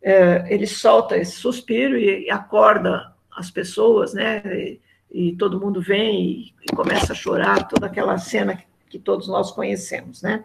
[0.00, 4.42] É, ele solta esse suspiro e, e acorda as pessoas, né?
[4.46, 8.98] E, e todo mundo vem e, e, começa a chorar, toda aquela cena que, que
[8.98, 10.44] todos nós conhecemos, né?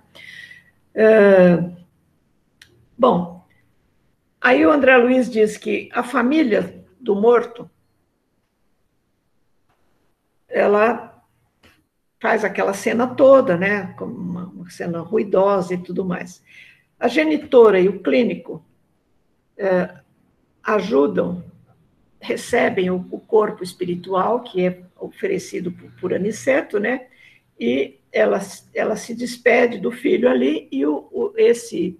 [0.94, 1.64] É,
[2.98, 3.37] bom,
[4.48, 7.70] aí o André Luiz diz que a família do morto
[10.48, 11.22] ela
[12.18, 13.94] faz aquela cena toda, né?
[14.00, 16.42] Uma cena ruidosa e tudo mais.
[16.98, 18.66] A genitora e o clínico
[19.58, 19.94] é,
[20.64, 21.44] ajudam,
[22.22, 27.08] recebem o, o, corpo espiritual que é oferecido por, por Aniceto, né?
[27.60, 28.40] E ela,
[28.74, 32.00] ela se despede do filho ali e o, o esse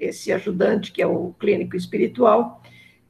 [0.00, 2.62] esse ajudante que é o clínico espiritual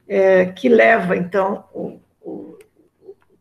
[0.08, 2.58] é, que leva então o, o,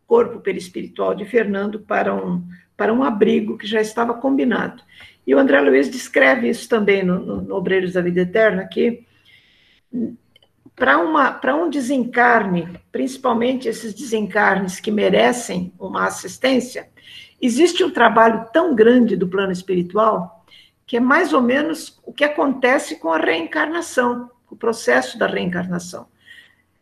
[0.06, 2.44] corpo perispiritual de Fernando para um
[2.76, 4.82] para um abrigo que já estava combinado.
[5.28, 9.06] E o André Luiz descreve isso também no, no, no Obreiros da Vida Eterna, que
[10.74, 16.88] para um desencarne, principalmente esses desencarnes que merecem uma assistência,
[17.42, 20.39] existe um trabalho tão grande do plano espiritual
[20.90, 26.08] que é mais ou menos o que acontece com a reencarnação, o processo da reencarnação.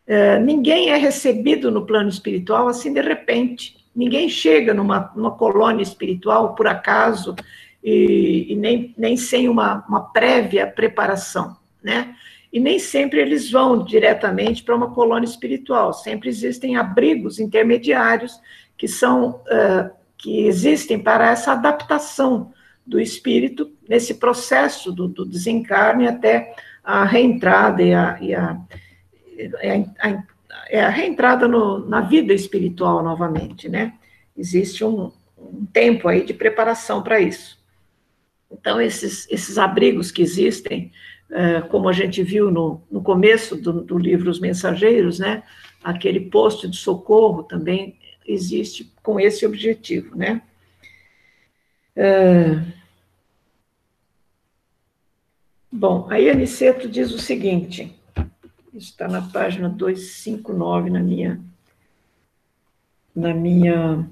[0.07, 3.85] É, ninguém é recebido no plano espiritual assim de repente.
[3.93, 7.35] Ninguém chega numa, numa colônia espiritual por acaso
[7.83, 12.15] e, e nem, nem sem uma, uma prévia preparação, né?
[12.53, 15.91] E nem sempre eles vão diretamente para uma colônia espiritual.
[15.91, 18.39] Sempre existem abrigos intermediários
[18.77, 22.53] que são uh, que existem para essa adaptação
[22.87, 28.57] do espírito nesse processo do, do desencarne até a reentrada e a, e a,
[30.01, 30.23] a, a
[30.75, 33.93] a reentrada no, na vida espiritual novamente, né?
[34.35, 37.57] Existe um, um tempo aí de preparação para isso.
[38.51, 40.91] Então, esses, esses abrigos que existem,
[41.29, 45.43] é, como a gente viu no, no começo do, do, livro Os Mensageiros, né?
[45.83, 50.41] Aquele posto de socorro também existe com esse objetivo, né?
[51.99, 52.61] É...
[55.71, 57.99] Bom, aí Aniceto diz o seguinte:
[58.71, 61.41] está na página 259 na minha,
[63.15, 64.07] na minha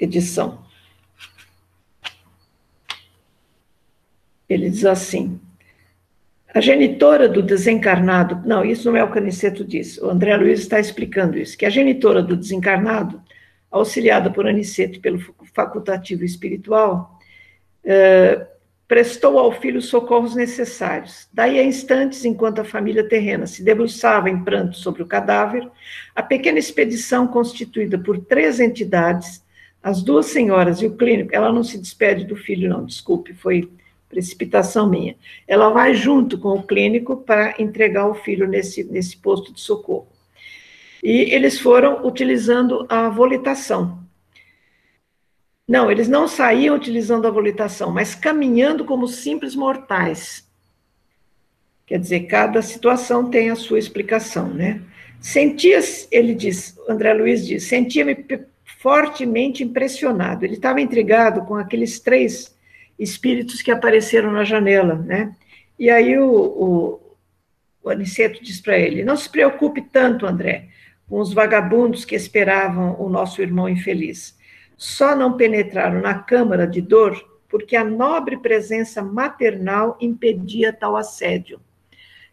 [0.00, 0.64] edição.
[4.48, 5.38] Ele diz assim:
[6.54, 10.60] a genitora do desencarnado, não, isso não é o que Aniceto diz, o André Luiz
[10.60, 13.20] está explicando isso, que a genitora do desencarnado,
[13.70, 15.18] auxiliada por Aniceto e pelo
[15.52, 17.15] facultativo espiritual,
[17.86, 18.46] eh,
[18.88, 21.28] prestou ao filho os socorros necessários.
[21.32, 25.68] Daí a instantes, enquanto a família terrena se debruçava em pranto sobre o cadáver,
[26.14, 29.44] a pequena expedição constituída por três entidades,
[29.82, 33.70] as duas senhoras e o clínico, ela não se despede do filho, não, desculpe, foi
[34.08, 35.16] precipitação minha.
[35.46, 40.08] Ela vai junto com o clínico para entregar o filho nesse, nesse posto de socorro.
[41.02, 44.05] E eles foram utilizando a volitação,
[45.68, 50.46] não, eles não saíam utilizando a volitação, mas caminhando como simples mortais.
[51.84, 54.80] Quer dizer, cada situação tem a sua explicação, né?
[55.20, 58.16] Sentia, ele diz, André Luiz diz, sentia-me
[58.78, 60.44] fortemente impressionado.
[60.44, 62.54] Ele estava intrigado com aqueles três
[62.96, 65.34] espíritos que apareceram na janela, né?
[65.76, 67.00] E aí o, o,
[67.82, 70.68] o Aniceto diz para ele: Não se preocupe tanto, André,
[71.08, 74.35] com os vagabundos que esperavam o nosso irmão infeliz
[74.76, 77.16] só não penetraram na câmara de dor
[77.48, 81.60] porque a nobre presença maternal impedia tal assédio.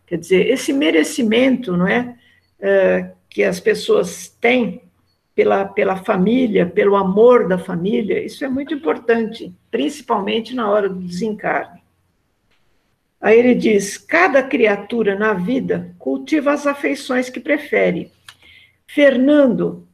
[0.06, 2.16] Quer dizer, esse merecimento, não é,
[2.60, 4.82] é que as pessoas têm
[5.34, 11.00] pela, pela família, pelo amor da família, isso é muito importante, principalmente na hora do
[11.00, 11.82] desencarne.
[13.20, 18.12] Aí ele diz: cada criatura na vida cultiva as afeições que prefere.
[18.86, 19.88] Fernando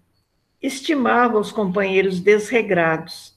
[0.61, 3.35] estimava os companheiros desregrados.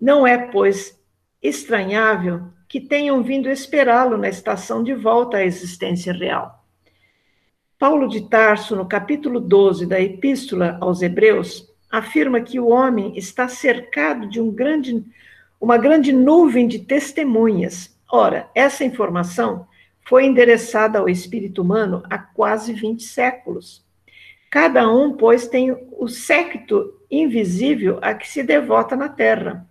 [0.00, 0.98] Não é, pois,
[1.42, 6.64] estranhável que tenham vindo esperá-lo na estação de volta à existência real.
[7.78, 13.48] Paulo de Tarso, no capítulo 12 da Epístola aos Hebreus, afirma que o homem está
[13.48, 15.04] cercado de um grande,
[15.60, 17.96] uma grande nuvem de testemunhas.
[18.10, 19.66] Ora, essa informação
[20.08, 23.85] foi endereçada ao espírito humano há quase 20 séculos.
[24.56, 29.66] Cada um, pois, tem o séquito invisível a que se devota na terra.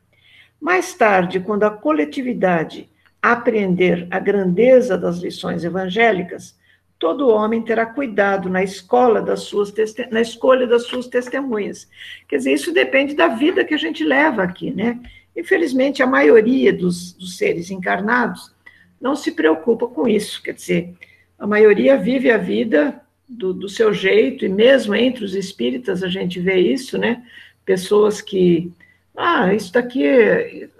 [0.62, 2.88] Mais tarde, quando a coletividade
[3.20, 6.56] apreender a grandeza das lições evangélicas,
[7.00, 9.74] todo homem terá cuidado na escola das suas
[10.12, 11.90] na escolha das suas testemunhas.
[12.28, 15.00] Quer dizer, isso depende da vida que a gente leva aqui, né?
[15.36, 18.54] Infelizmente, a maioria dos, dos seres encarnados
[19.02, 20.44] não se preocupa com isso.
[20.44, 20.94] Quer dizer,
[21.40, 26.08] a maioria vive a vida do, do seu jeito, e mesmo entre os espíritas a
[26.08, 27.24] gente vê isso, né?
[27.66, 28.72] Pessoas que,
[29.18, 30.04] ah, isso daqui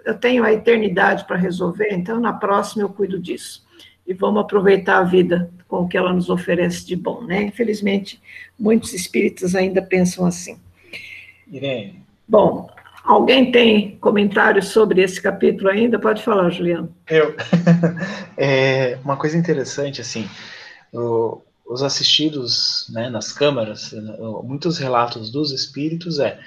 [0.04, 3.64] eu tenho a eternidade para resolver, então na próxima eu cuido disso.
[4.06, 7.42] E vamos aproveitar a vida com o que ela nos oferece de bom, né?
[7.42, 8.20] Infelizmente,
[8.58, 10.58] muitos espíritas ainda pensam assim.
[11.50, 12.00] Irene.
[12.28, 12.68] Bom,
[13.06, 15.96] Alguém tem comentários sobre esse capítulo ainda?
[15.96, 16.92] Pode falar, Juliano.
[17.08, 17.34] Eu.
[18.38, 20.28] É, uma coisa interessante, assim,
[20.92, 23.92] o, os assistidos né, nas câmaras,
[24.44, 26.38] muitos relatos dos espíritos é,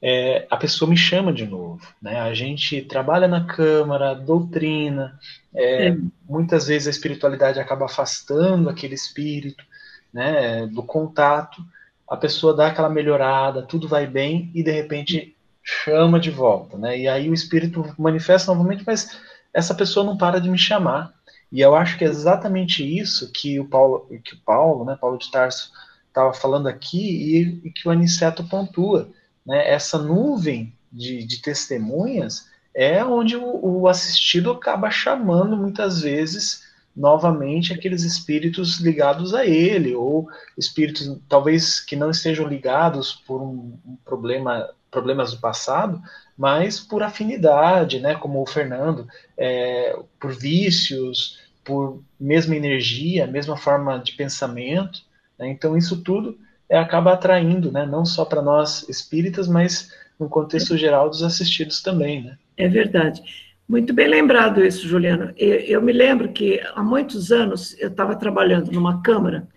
[0.00, 1.80] é, a pessoa me chama de novo.
[2.00, 2.18] Né?
[2.18, 5.18] A gente trabalha na câmara, doutrina,
[5.54, 5.94] é,
[6.28, 9.64] muitas vezes a espiritualidade acaba afastando aquele espírito
[10.12, 11.64] né, do contato,
[12.08, 16.98] a pessoa dá aquela melhorada, tudo vai bem e de repente chama de volta, né?
[16.98, 19.18] E aí o espírito manifesta novamente, mas
[19.54, 21.14] essa pessoa não para de me chamar.
[21.52, 25.18] E eu acho que é exatamente isso que o Paulo, que o Paulo, né, Paulo
[25.18, 25.70] de Tarso
[26.08, 29.10] estava falando aqui e, e, que o Aniceto pontua,
[29.46, 29.68] né?
[29.68, 36.62] Essa nuvem de, de testemunhas é onde o, o assistido acaba chamando muitas vezes
[36.94, 43.78] novamente aqueles espíritos ligados a ele, ou espíritos talvez que não estejam ligados por um,
[43.86, 46.00] um problema, problemas do passado,
[46.36, 53.98] mas por afinidade, né, como o Fernando, é, por vícios, por mesma energia, mesma forma
[53.98, 55.00] de pensamento.
[55.38, 56.38] Né, então isso tudo
[56.68, 61.82] é, acaba atraindo, né, não só para nós espíritas, mas no contexto geral dos assistidos
[61.82, 62.24] também.
[62.24, 62.38] Né?
[62.56, 63.22] É verdade.
[63.68, 65.32] Muito bem lembrado isso, Juliano.
[65.36, 69.48] Eu, eu me lembro que há muitos anos eu estava trabalhando numa câmara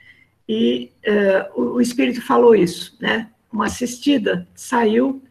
[0.47, 3.29] e uh, o, o, espírito falou isso, né?
[3.51, 5.21] Uma assistida saiu,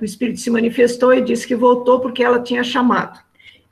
[0.00, 3.20] o espírito se manifestou e disse que voltou porque ela tinha chamado.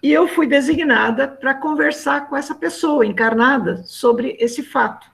[0.03, 5.07] E eu fui designada para conversar com essa pessoa encarnada sobre esse fato.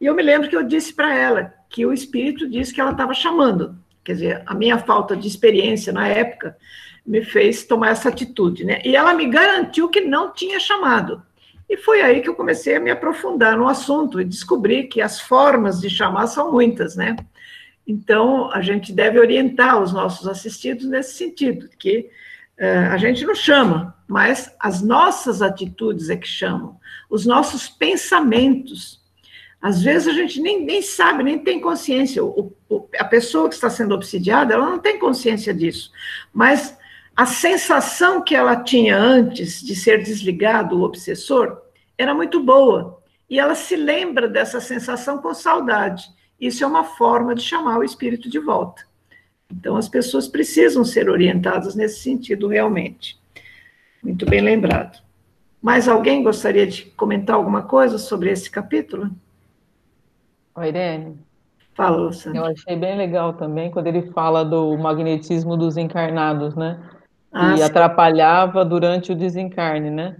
[0.00, 2.92] E eu me lembro que eu disse para ela que o espírito disse que ela
[2.92, 3.76] estava chamando.
[4.02, 6.56] Quer dizer, a minha falta de experiência na época
[7.06, 8.80] me fez tomar essa atitude, né?
[8.82, 11.22] E ela me garantiu que não tinha chamado.
[11.68, 15.20] E foi aí que eu comecei a me aprofundar no assunto e descobri que as
[15.20, 17.14] formas de chamar são muitas, né?
[17.86, 22.08] Então, a gente deve orientar os nossos assistidos nesse sentido, que
[22.58, 26.78] a gente não chama, mas as nossas atitudes é que chamam,
[27.10, 29.02] os nossos pensamentos.
[29.60, 32.22] Às vezes a gente nem, nem sabe, nem tem consciência.
[32.22, 35.90] O, o, a pessoa que está sendo obsidiada, ela não tem consciência disso.
[36.32, 36.76] Mas
[37.16, 41.62] a sensação que ela tinha antes de ser desligado o obsessor
[41.96, 43.02] era muito boa.
[43.30, 46.04] E ela se lembra dessa sensação com saudade.
[46.38, 48.82] Isso é uma forma de chamar o espírito de volta.
[49.58, 53.18] Então, as pessoas precisam ser orientadas nesse sentido, realmente.
[54.02, 55.02] Muito bem lembrado.
[55.62, 59.10] Mais alguém gostaria de comentar alguma coisa sobre esse capítulo?
[60.56, 61.18] Oi, Irene.
[61.74, 62.36] Fala, Luciana.
[62.36, 66.78] Eu achei bem legal também quando ele fala do magnetismo dos encarnados, né?
[67.34, 70.16] ah, e atrapalhava durante o desencarne, né?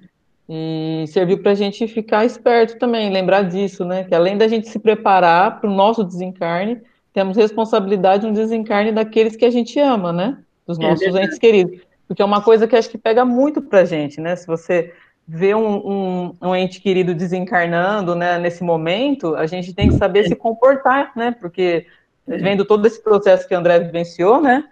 [0.48, 4.04] E serviu para a gente ficar esperto também, lembrar disso, né?
[4.04, 6.82] Que além da gente se preparar para o nosso desencarne,
[7.14, 10.36] temos responsabilidade no desencarne daqueles que a gente ama, né?
[10.66, 11.80] Dos é nossos é entes queridos.
[12.06, 14.36] Porque é uma coisa que acho que pega muito para a gente, né?
[14.36, 14.92] Se você
[15.26, 20.28] vê um, um, um, ente querido desencarnando, né, nesse momento, a gente tem que saber
[20.28, 21.34] se comportar, né?
[21.40, 21.86] Porque
[22.26, 24.64] vendo todo esse processo que o André vivenciou, né?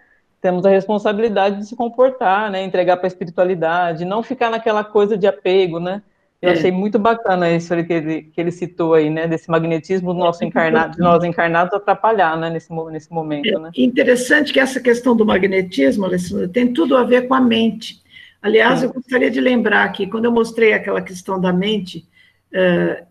[0.42, 5.16] temos a responsabilidade de se comportar, né, entregar para a espiritualidade, não ficar naquela coisa
[5.16, 6.02] de apego, né?
[6.42, 6.52] Eu é.
[6.54, 10.44] achei muito bacana isso que ele, que ele citou aí, né, desse magnetismo do nosso
[10.44, 13.70] encarnado, de nós encarnados atrapalhar, né, nesse, nesse momento, né?
[13.76, 18.02] É interessante que essa questão do magnetismo, Alessandra, tem tudo a ver com a mente.
[18.42, 18.86] Aliás, Sim.
[18.86, 22.08] eu gostaria de lembrar que quando eu mostrei aquela questão da mente,
[22.52, 23.06] uh,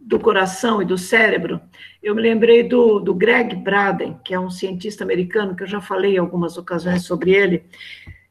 [0.00, 1.60] do coração e do cérebro,
[2.02, 5.80] eu me lembrei do, do Greg Braden, que é um cientista americano, que eu já
[5.80, 7.64] falei em algumas ocasiões sobre ele.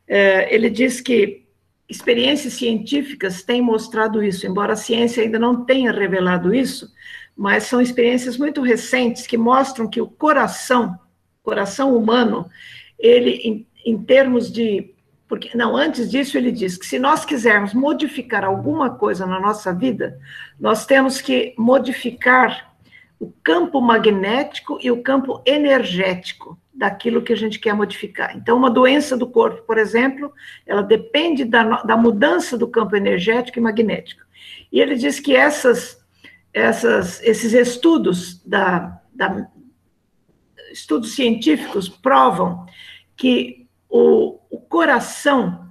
[0.07, 1.42] É, ele diz que
[1.87, 6.91] experiências científicas têm mostrado isso, embora a ciência ainda não tenha revelado isso,
[7.35, 10.97] mas são experiências muito recentes que mostram que o coração,
[11.41, 12.49] coração humano,
[12.97, 14.93] ele, em, em termos de
[15.27, 19.73] porque, não, antes disso, ele diz que se nós quisermos modificar alguma coisa na nossa
[19.73, 20.19] vida,
[20.59, 22.72] nós temos que modificar
[23.23, 28.35] o campo magnético e o campo energético daquilo que a gente quer modificar.
[28.35, 30.33] Então, uma doença do corpo, por exemplo,
[30.65, 34.21] ela depende da, da mudança do campo energético e magnético.
[34.69, 36.03] E ele diz que essas,
[36.53, 39.47] essas, esses estudos da, da
[40.73, 42.65] estudos científicos provam
[43.15, 45.69] que o, o coração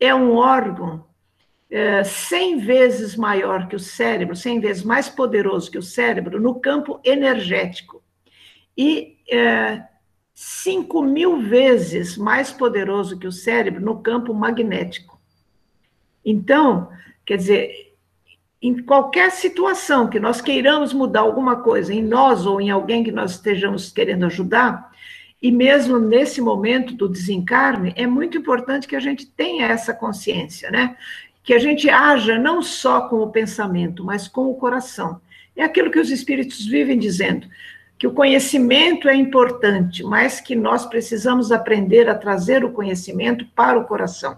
[0.00, 1.04] é um órgão
[1.74, 6.60] é, 100 vezes maior que o cérebro, 100 vezes mais poderoso que o cérebro no
[6.60, 8.00] campo energético.
[8.78, 9.82] E é,
[10.32, 15.20] 5 mil vezes mais poderoso que o cérebro no campo magnético.
[16.24, 16.90] Então,
[17.26, 17.96] quer dizer,
[18.62, 23.10] em qualquer situação que nós queiramos mudar alguma coisa em nós ou em alguém que
[23.10, 24.92] nós estejamos querendo ajudar,
[25.44, 30.70] e mesmo nesse momento do desencarne, é muito importante que a gente tenha essa consciência,
[30.70, 30.96] né?
[31.44, 35.20] Que a gente haja não só com o pensamento, mas com o coração.
[35.54, 37.46] É aquilo que os espíritos vivem dizendo,
[37.96, 43.78] que o conhecimento é importante, mas que nós precisamos aprender a trazer o conhecimento para
[43.78, 44.36] o coração.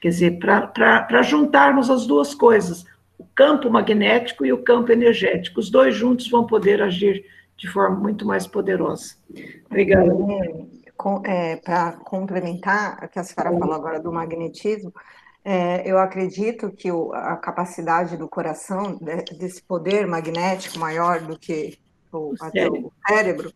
[0.00, 2.86] Quer dizer, para juntarmos as duas coisas,
[3.18, 5.60] o campo magnético e o campo energético.
[5.60, 7.24] Os dois juntos vão poder agir
[7.56, 9.16] de forma muito mais poderosa.
[9.66, 10.12] Obrigada.
[11.24, 14.92] É, Para complementar o que a senhora falou agora do magnetismo,
[15.44, 21.38] é, eu acredito que o, a capacidade do coração, de, desse poder magnético maior do
[21.38, 21.78] que
[22.12, 23.52] o, até o cérebro,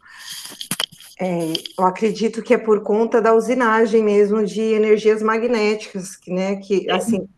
[1.20, 6.56] é, eu acredito que é por conta da usinagem mesmo de energias magnéticas, que, né,
[6.56, 7.28] que assim,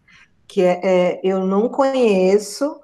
[0.46, 2.80] que é, é eu não conheço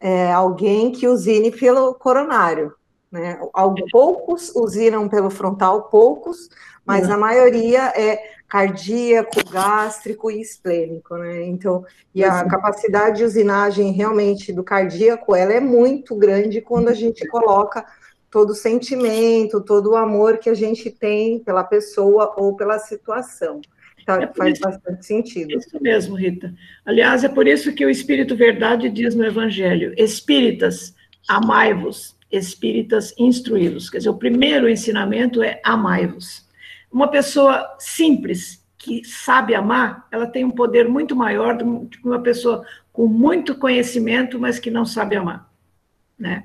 [0.00, 2.74] é, alguém que usine pelo coronário,
[3.10, 3.38] né?
[3.90, 6.48] Poucos usinam pelo frontal, poucos,
[6.84, 11.44] mas a maioria é cardíaco, gástrico e esplênico, né?
[11.44, 11.84] Então,
[12.14, 17.26] e a capacidade de usinagem realmente do cardíaco, ela é muito grande quando a gente
[17.28, 17.84] coloca
[18.30, 23.60] todo o sentimento, todo o amor que a gente tem pela pessoa ou pela situação.
[24.00, 25.52] Então, é faz isso, bastante sentido.
[25.52, 26.52] Isso mesmo, Rita.
[26.84, 30.94] Aliás, é por isso que o Espírito Verdade diz no Evangelho: Espíritas,
[31.26, 33.88] amai-vos espíritas instruídos.
[33.88, 36.43] Quer dizer, o primeiro ensinamento é amai-vos.
[36.94, 42.20] Uma pessoa simples, que sabe amar, ela tem um poder muito maior do que uma
[42.20, 45.52] pessoa com muito conhecimento, mas que não sabe amar.
[46.16, 46.44] Né?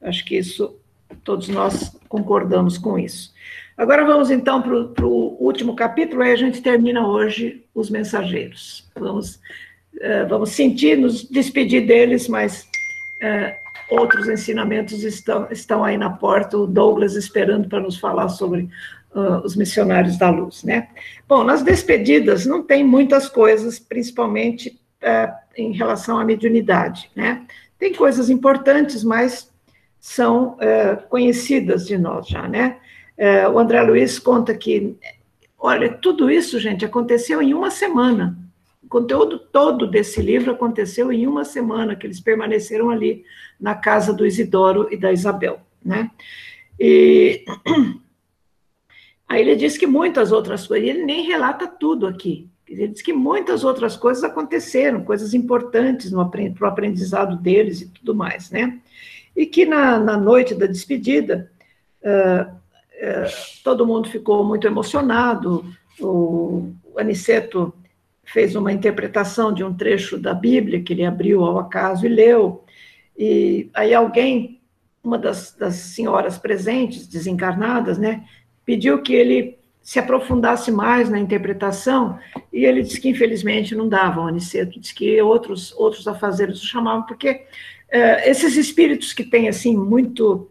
[0.00, 0.78] Acho que isso,
[1.24, 3.34] todos nós concordamos com isso.
[3.76, 8.88] Agora vamos então para o último capítulo, aí a gente termina hoje os mensageiros.
[8.94, 9.34] Vamos,
[9.96, 12.68] uh, vamos sentir, nos despedir deles, mas
[13.20, 18.68] uh, outros ensinamentos estão, estão aí na porta, o Douglas esperando para nos falar sobre
[19.14, 20.88] uh, os missionários da luz, né?
[21.28, 27.46] Bom, nas despedidas não tem muitas coisas, principalmente uh, em relação à mediunidade, né?
[27.78, 29.50] Tem coisas importantes, mas
[30.00, 32.78] são uh, conhecidas de nós já, né?
[33.16, 34.96] Uh, o André Luiz conta que,
[35.58, 38.38] olha, tudo isso, gente, aconteceu em uma semana,
[38.82, 43.24] o conteúdo todo desse livro aconteceu em uma semana que eles permaneceram ali
[43.60, 46.10] na casa do Isidoro e da Isabel, né?
[46.80, 47.44] E
[49.28, 52.48] aí ele diz que muitas outras coisas, ele nem relata tudo aqui.
[52.66, 58.14] Ele diz que muitas outras coisas aconteceram, coisas importantes para o aprendizado deles e tudo
[58.14, 58.78] mais, né?
[59.34, 61.50] E que na, na noite da despedida,
[62.02, 65.64] uh, uh, todo mundo ficou muito emocionado.
[65.98, 67.72] O, o Aniceto
[68.24, 72.64] fez uma interpretação de um trecho da Bíblia que ele abriu ao acaso e leu.
[73.16, 74.60] E aí alguém,
[75.02, 78.24] uma das, das senhoras presentes, desencarnadas, né,
[78.68, 82.18] pediu que ele se aprofundasse mais na interpretação,
[82.52, 86.66] e ele disse que infelizmente não dava, o Aniceto disse que outros, outros afazeres o
[86.66, 87.46] chamavam, porque
[87.88, 90.46] é, esses espíritos que têm, assim, muito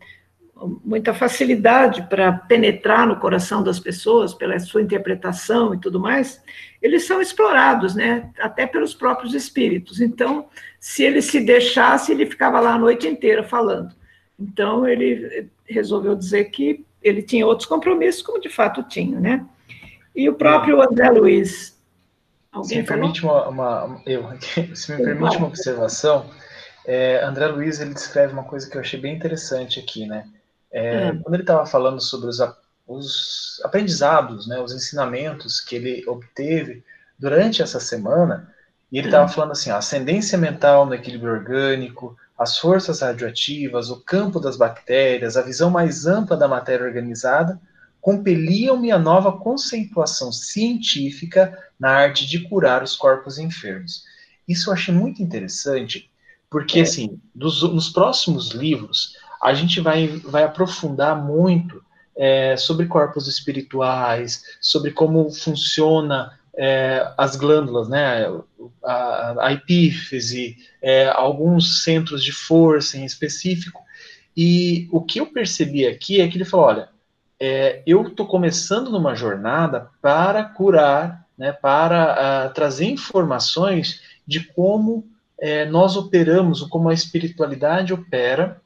[0.83, 6.41] muita facilidade para penetrar no coração das pessoas pela sua interpretação e tudo mais,
[6.81, 8.31] eles são explorados, né?
[8.39, 10.01] Até pelos próprios espíritos.
[10.01, 10.47] Então,
[10.79, 13.93] se ele se deixasse, ele ficava lá a noite inteira falando.
[14.39, 19.45] Então, ele resolveu dizer que ele tinha outros compromissos, como de fato tinha, né?
[20.15, 21.77] E o próprio André Luiz.
[22.51, 24.25] Alguém se me permite uma, uma eu,
[24.75, 26.29] se me permite uma observação,
[26.85, 30.25] é, André Luiz ele descreve uma coisa que eu achei bem interessante aqui, né?
[30.71, 31.21] É, hum.
[31.21, 32.39] Quando ele estava falando sobre os,
[32.87, 36.83] os aprendizados, né, os ensinamentos que ele obteve
[37.19, 38.53] durante essa semana,
[38.91, 39.29] e ele estava hum.
[39.29, 45.41] falando assim: ascendência mental no equilíbrio orgânico, as forças radioativas, o campo das bactérias, a
[45.41, 47.59] visão mais ampla da matéria organizada,
[47.99, 54.03] compeliam-me a nova conceituação científica na arte de curar os corpos enfermos.
[54.47, 56.09] Isso eu achei muito interessante,
[56.49, 56.83] porque, é.
[56.83, 61.83] assim, dos, nos próximos livros, a gente vai, vai aprofundar muito
[62.15, 68.25] é, sobre corpos espirituais, sobre como funciona é, as glândulas, né,
[68.83, 73.81] a, a epífise, é, alguns centros de força em específico.
[74.35, 76.89] E o que eu percebi aqui é que ele falou: olha,
[77.39, 85.07] é, eu estou começando numa jornada para curar, né, para uh, trazer informações de como
[85.39, 88.59] é, nós operamos, como a espiritualidade opera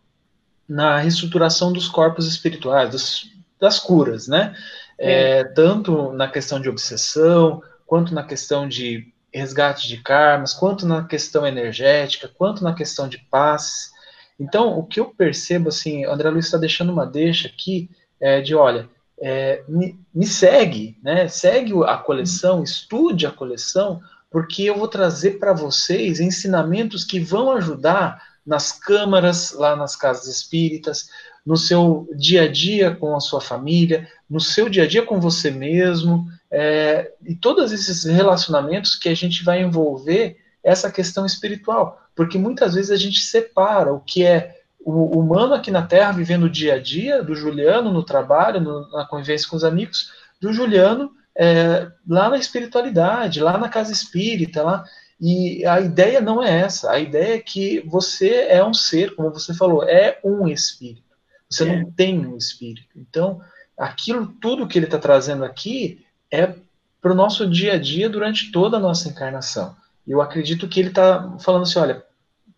[0.67, 4.55] na reestruturação dos corpos espirituais, dos, das curas, né?
[4.97, 7.61] É, tanto na questão de obsessão,
[7.91, 13.17] quanto na questão de resgate de karmas, quanto na questão energética, quanto na questão de
[13.17, 13.91] paz.
[14.39, 18.55] Então, o que eu percebo, assim, André Luiz está deixando uma deixa aqui é, de,
[18.55, 18.87] olha,
[19.21, 21.27] é, me, me, segue, né?
[21.27, 27.51] Segue a coleção, estude a coleção, porque eu vou trazer para vocês ensinamentos que vão
[27.51, 31.09] ajudar nas câmaras, lá nas casas espíritas,
[31.45, 35.19] no seu dia a dia com a sua família, no seu dia a dia com
[35.19, 41.99] você mesmo, é, e todos esses relacionamentos que a gente vai envolver essa questão espiritual,
[42.15, 46.43] porque muitas vezes a gente separa o que é o humano aqui na Terra, vivendo
[46.43, 50.51] o dia a dia, do Juliano no trabalho, no, na convivência com os amigos, do
[50.51, 54.83] Juliano é, lá na espiritualidade, lá na casa espírita, lá.
[55.19, 56.91] E a ideia não é essa.
[56.91, 61.03] A ideia é que você é um ser, como você falou, é um espírito.
[61.49, 61.77] Você é.
[61.77, 62.89] não tem um espírito.
[62.95, 63.39] Então,
[63.77, 66.55] aquilo tudo que ele está trazendo aqui é
[67.01, 69.75] para o nosso dia a dia durante toda a nossa encarnação.
[70.07, 72.03] Eu acredito que ele está falando assim: olha,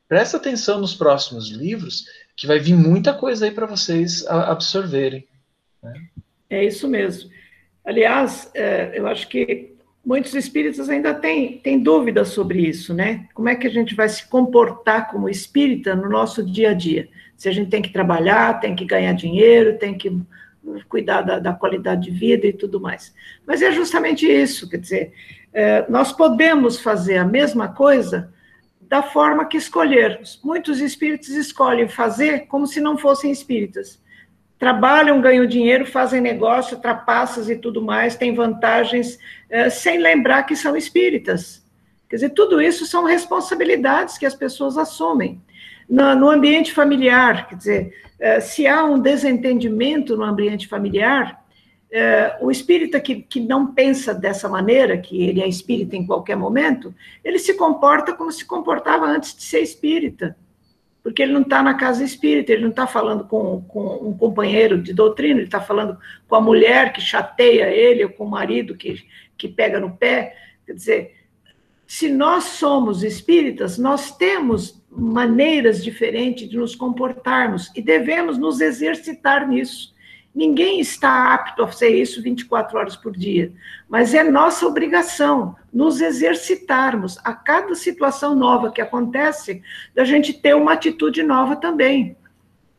[0.07, 2.05] presta atenção nos próximos livros,
[2.35, 5.27] que vai vir muita coisa aí para vocês absorverem.
[5.81, 5.93] Né?
[6.49, 7.29] É isso mesmo.
[7.85, 13.27] Aliás, é, eu acho que muitos espíritas ainda têm, têm dúvidas sobre isso, né?
[13.33, 17.09] Como é que a gente vai se comportar como espírita no nosso dia a dia?
[17.35, 20.09] Se a gente tem que trabalhar, tem que ganhar dinheiro, tem que
[20.87, 23.13] cuidar da, da qualidade de vida e tudo mais.
[23.45, 25.13] Mas é justamente isso, quer dizer,
[25.53, 28.33] é, nós podemos fazer a mesma coisa
[28.81, 30.39] da forma que escolhermos.
[30.43, 34.01] Muitos espíritos escolhem fazer como se não fossem espíritas.
[34.57, 39.17] Trabalham, ganham dinheiro, fazem negócio, trapaças e tudo mais, têm vantagens,
[39.49, 41.63] é, sem lembrar que são espíritas.
[42.07, 45.41] Quer dizer, tudo isso são responsabilidades que as pessoas assumem.
[45.89, 51.43] No, no ambiente familiar, quer dizer, é, se há um desentendimento no ambiente familiar,
[51.91, 56.35] é, o espírita que, que não pensa dessa maneira, que ele é espírita em qualquer
[56.35, 60.35] momento, ele se comporta como se comportava antes de ser espírita,
[61.03, 64.81] porque ele não está na casa espírita, ele não está falando com, com um companheiro
[64.81, 68.75] de doutrina, ele está falando com a mulher que chateia ele, ou com o marido
[68.75, 69.03] que,
[69.37, 70.35] que pega no pé.
[70.65, 71.15] Quer dizer,
[71.85, 79.47] se nós somos espíritas, nós temos maneiras diferentes de nos comportarmos e devemos nos exercitar
[79.47, 79.93] nisso.
[80.33, 83.51] Ninguém está apto a fazer isso 24 horas por dia,
[83.87, 89.61] mas é nossa obrigação nos exercitarmos a cada situação nova que acontece,
[89.93, 92.17] da gente ter uma atitude nova também.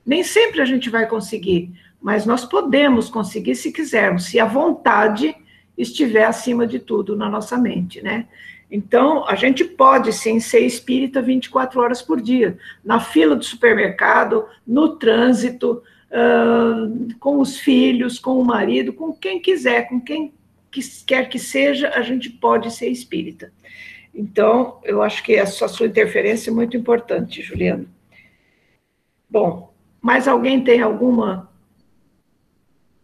[0.05, 5.35] Nem sempre a gente vai conseguir, mas nós podemos conseguir se quisermos, se a vontade
[5.79, 8.27] estiver acima de tudo na nossa mente, né?
[8.75, 14.49] Então, a gente pode sim ser espírita 24 horas por dia, na fila do supermercado,
[14.67, 20.35] no trânsito, uh, com os filhos, com o marido, com quem quiser, com quem
[21.07, 23.53] quer que seja, a gente pode ser espírita.
[24.13, 27.87] Então, eu acho que essa sua interferência é muito importante, Juliana.
[29.31, 29.73] Bom,
[30.03, 31.49] mais alguém tem alguma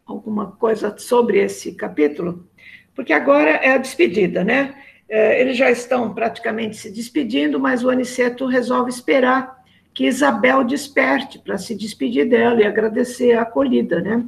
[0.05, 2.45] alguma coisa sobre esse capítulo?
[2.93, 4.75] Porque agora é a despedida, né?
[5.11, 9.61] É, eles já estão praticamente se despedindo, mas o Aniceto resolve esperar
[9.93, 14.25] que Isabel desperte para se despedir dela e agradecer a acolhida, né?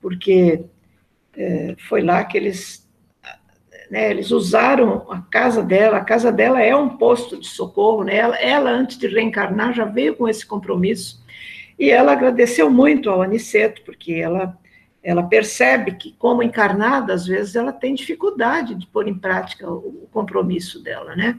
[0.00, 0.64] Porque
[1.36, 2.88] é, foi lá que eles,
[3.90, 8.16] né, eles usaram a casa dela, a casa dela é um posto de socorro, né?
[8.16, 11.20] Ela, ela, antes de reencarnar, já veio com esse compromisso,
[11.76, 14.56] e ela agradeceu muito ao Aniceto, porque ela,
[15.02, 20.08] ela percebe que, como encarnada, às vezes ela tem dificuldade de pôr em prática o,
[20.12, 21.38] compromisso dela, né?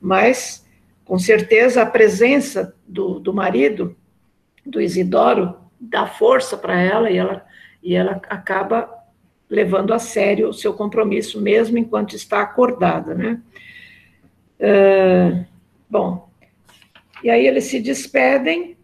[0.00, 0.66] Mas
[1.08, 3.96] com certeza, a presença do, do marido,
[4.64, 7.46] do Isidoro, dá força para ela e ela,
[7.82, 8.92] e ela acaba
[9.48, 13.40] levando a sério o seu compromisso, mesmo enquanto está acordada, né?
[14.60, 15.46] Uh,
[15.88, 16.28] bom,
[17.22, 18.76] e aí eles se despedem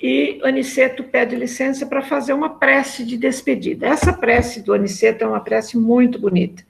[0.00, 3.86] e Aniceto pede licença para fazer uma prece de despedida.
[3.86, 6.62] Essa prece do Aniceto é uma prece muito bonita.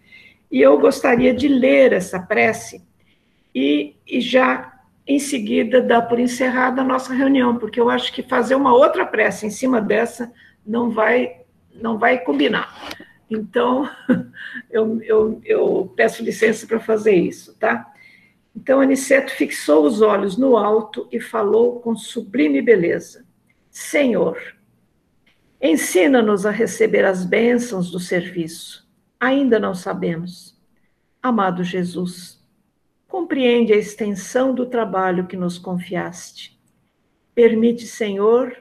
[0.50, 2.82] E eu gostaria de ler essa prece
[3.54, 4.72] e, e já
[5.06, 9.04] em seguida dar por encerrada a nossa reunião, porque eu acho que fazer uma outra
[9.04, 10.32] prece em cima dessa
[10.64, 11.40] não vai,
[11.74, 12.94] não vai combinar.
[13.28, 13.88] Então,
[14.70, 17.92] eu, eu, eu peço licença para fazer isso, tá?
[18.57, 23.26] Então, Aniceto fixou os olhos no alto e falou com sublime beleza:
[23.70, 24.40] Senhor,
[25.61, 28.88] ensina-nos a receber as bênçãos do serviço.
[29.20, 30.59] Ainda não sabemos.
[31.22, 32.42] Amado Jesus,
[33.07, 36.59] compreende a extensão do trabalho que nos confiaste.
[37.34, 38.57] Permite, Senhor,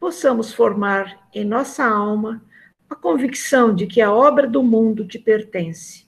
[0.00, 2.42] possamos formar em nossa alma
[2.88, 6.03] a convicção de que a obra do mundo te pertence,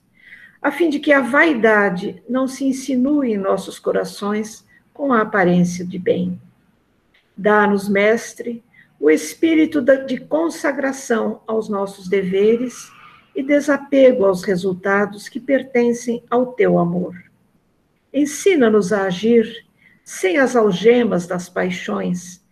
[0.67, 5.87] a fim de que a vaidade não se insinue em nossos corações com a aparência
[5.87, 6.41] de bem.
[7.37, 8.65] Dá-nos, Mestre,
[8.99, 12.91] o espírito de consagração aos nossos deveres
[13.33, 17.15] e desapego aos resultados que pertencem ao teu amor.
[18.13, 19.69] Ensina-nos a agir
[20.03, 22.45] sem as algemas das paixões,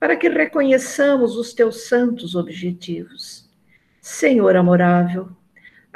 [0.00, 3.46] para que reconheçamos os teus santos objetivos.
[4.00, 5.28] Senhor amorável,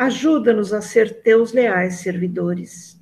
[0.02, 3.00] ajuda-nos a ser teus leais servidores.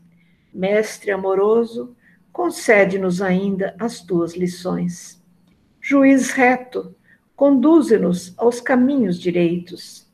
[0.52, 1.96] Mestre amoroso,
[2.30, 5.22] concede-nos ainda as tuas lições.
[5.80, 6.94] Juiz reto,
[7.34, 10.06] conduze-nos aos caminhos direitos.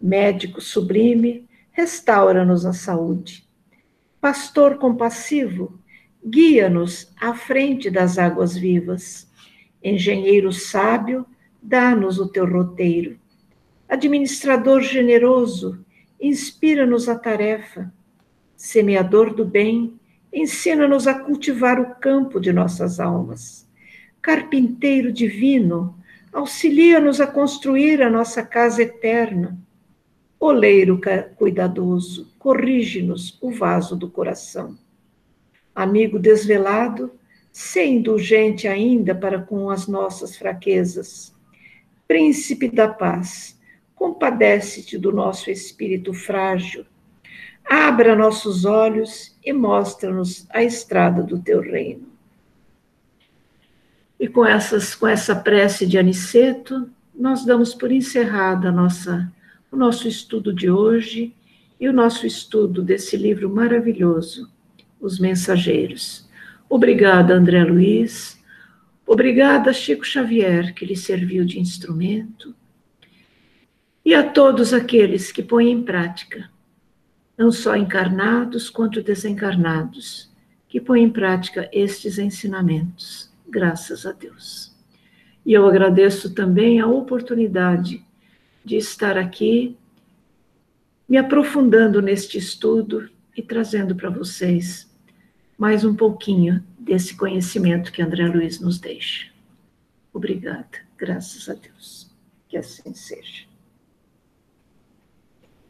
[0.00, 3.48] Médico sublime, restaura-nos a saúde.
[4.20, 5.78] Pastor compassivo,
[6.26, 9.30] guia-nos à frente das águas vivas.
[9.82, 11.24] Engenheiro sábio,
[11.62, 13.18] dá-nos o teu roteiro.
[13.88, 15.84] Administrador generoso,
[16.20, 17.92] inspira-nos a tarefa.
[18.56, 19.98] Semeador do bem,
[20.32, 23.68] ensina-nos a cultivar o campo de nossas almas.
[24.20, 25.96] Carpinteiro divino,
[26.32, 29.58] auxilia-nos a construir a nossa casa eterna.
[30.40, 31.00] Oleiro
[31.36, 34.76] cuidadoso, corrige-nos o vaso do coração.
[35.74, 37.12] Amigo desvelado,
[37.52, 41.32] ser indulgente ainda para com as nossas fraquezas.
[42.06, 43.58] Príncipe da paz,
[44.04, 46.84] compadece-te do nosso espírito frágil.
[47.64, 52.06] Abra nossos olhos e mostra-nos a estrada do teu reino.
[54.20, 59.32] E com, essas, com essa prece de Aniceto, nós damos por encerrada nossa,
[59.72, 61.34] o nosso estudo de hoje
[61.80, 64.52] e o nosso estudo desse livro maravilhoso,
[65.00, 66.28] Os Mensageiros.
[66.68, 68.38] Obrigada, André Luiz.
[69.06, 72.54] Obrigada, Chico Xavier, que lhe serviu de instrumento.
[74.04, 76.50] E a todos aqueles que põem em prática,
[77.38, 80.30] não só encarnados quanto desencarnados,
[80.68, 84.74] que põem em prática estes ensinamentos graças a Deus.
[85.46, 88.04] E eu agradeço também a oportunidade
[88.64, 89.76] de estar aqui,
[91.08, 94.90] me aprofundando neste estudo e trazendo para vocês
[95.56, 99.30] mais um pouquinho desse conhecimento que André Luiz nos deixa.
[100.12, 102.10] Obrigada, graças a Deus.
[102.48, 103.53] Que assim seja.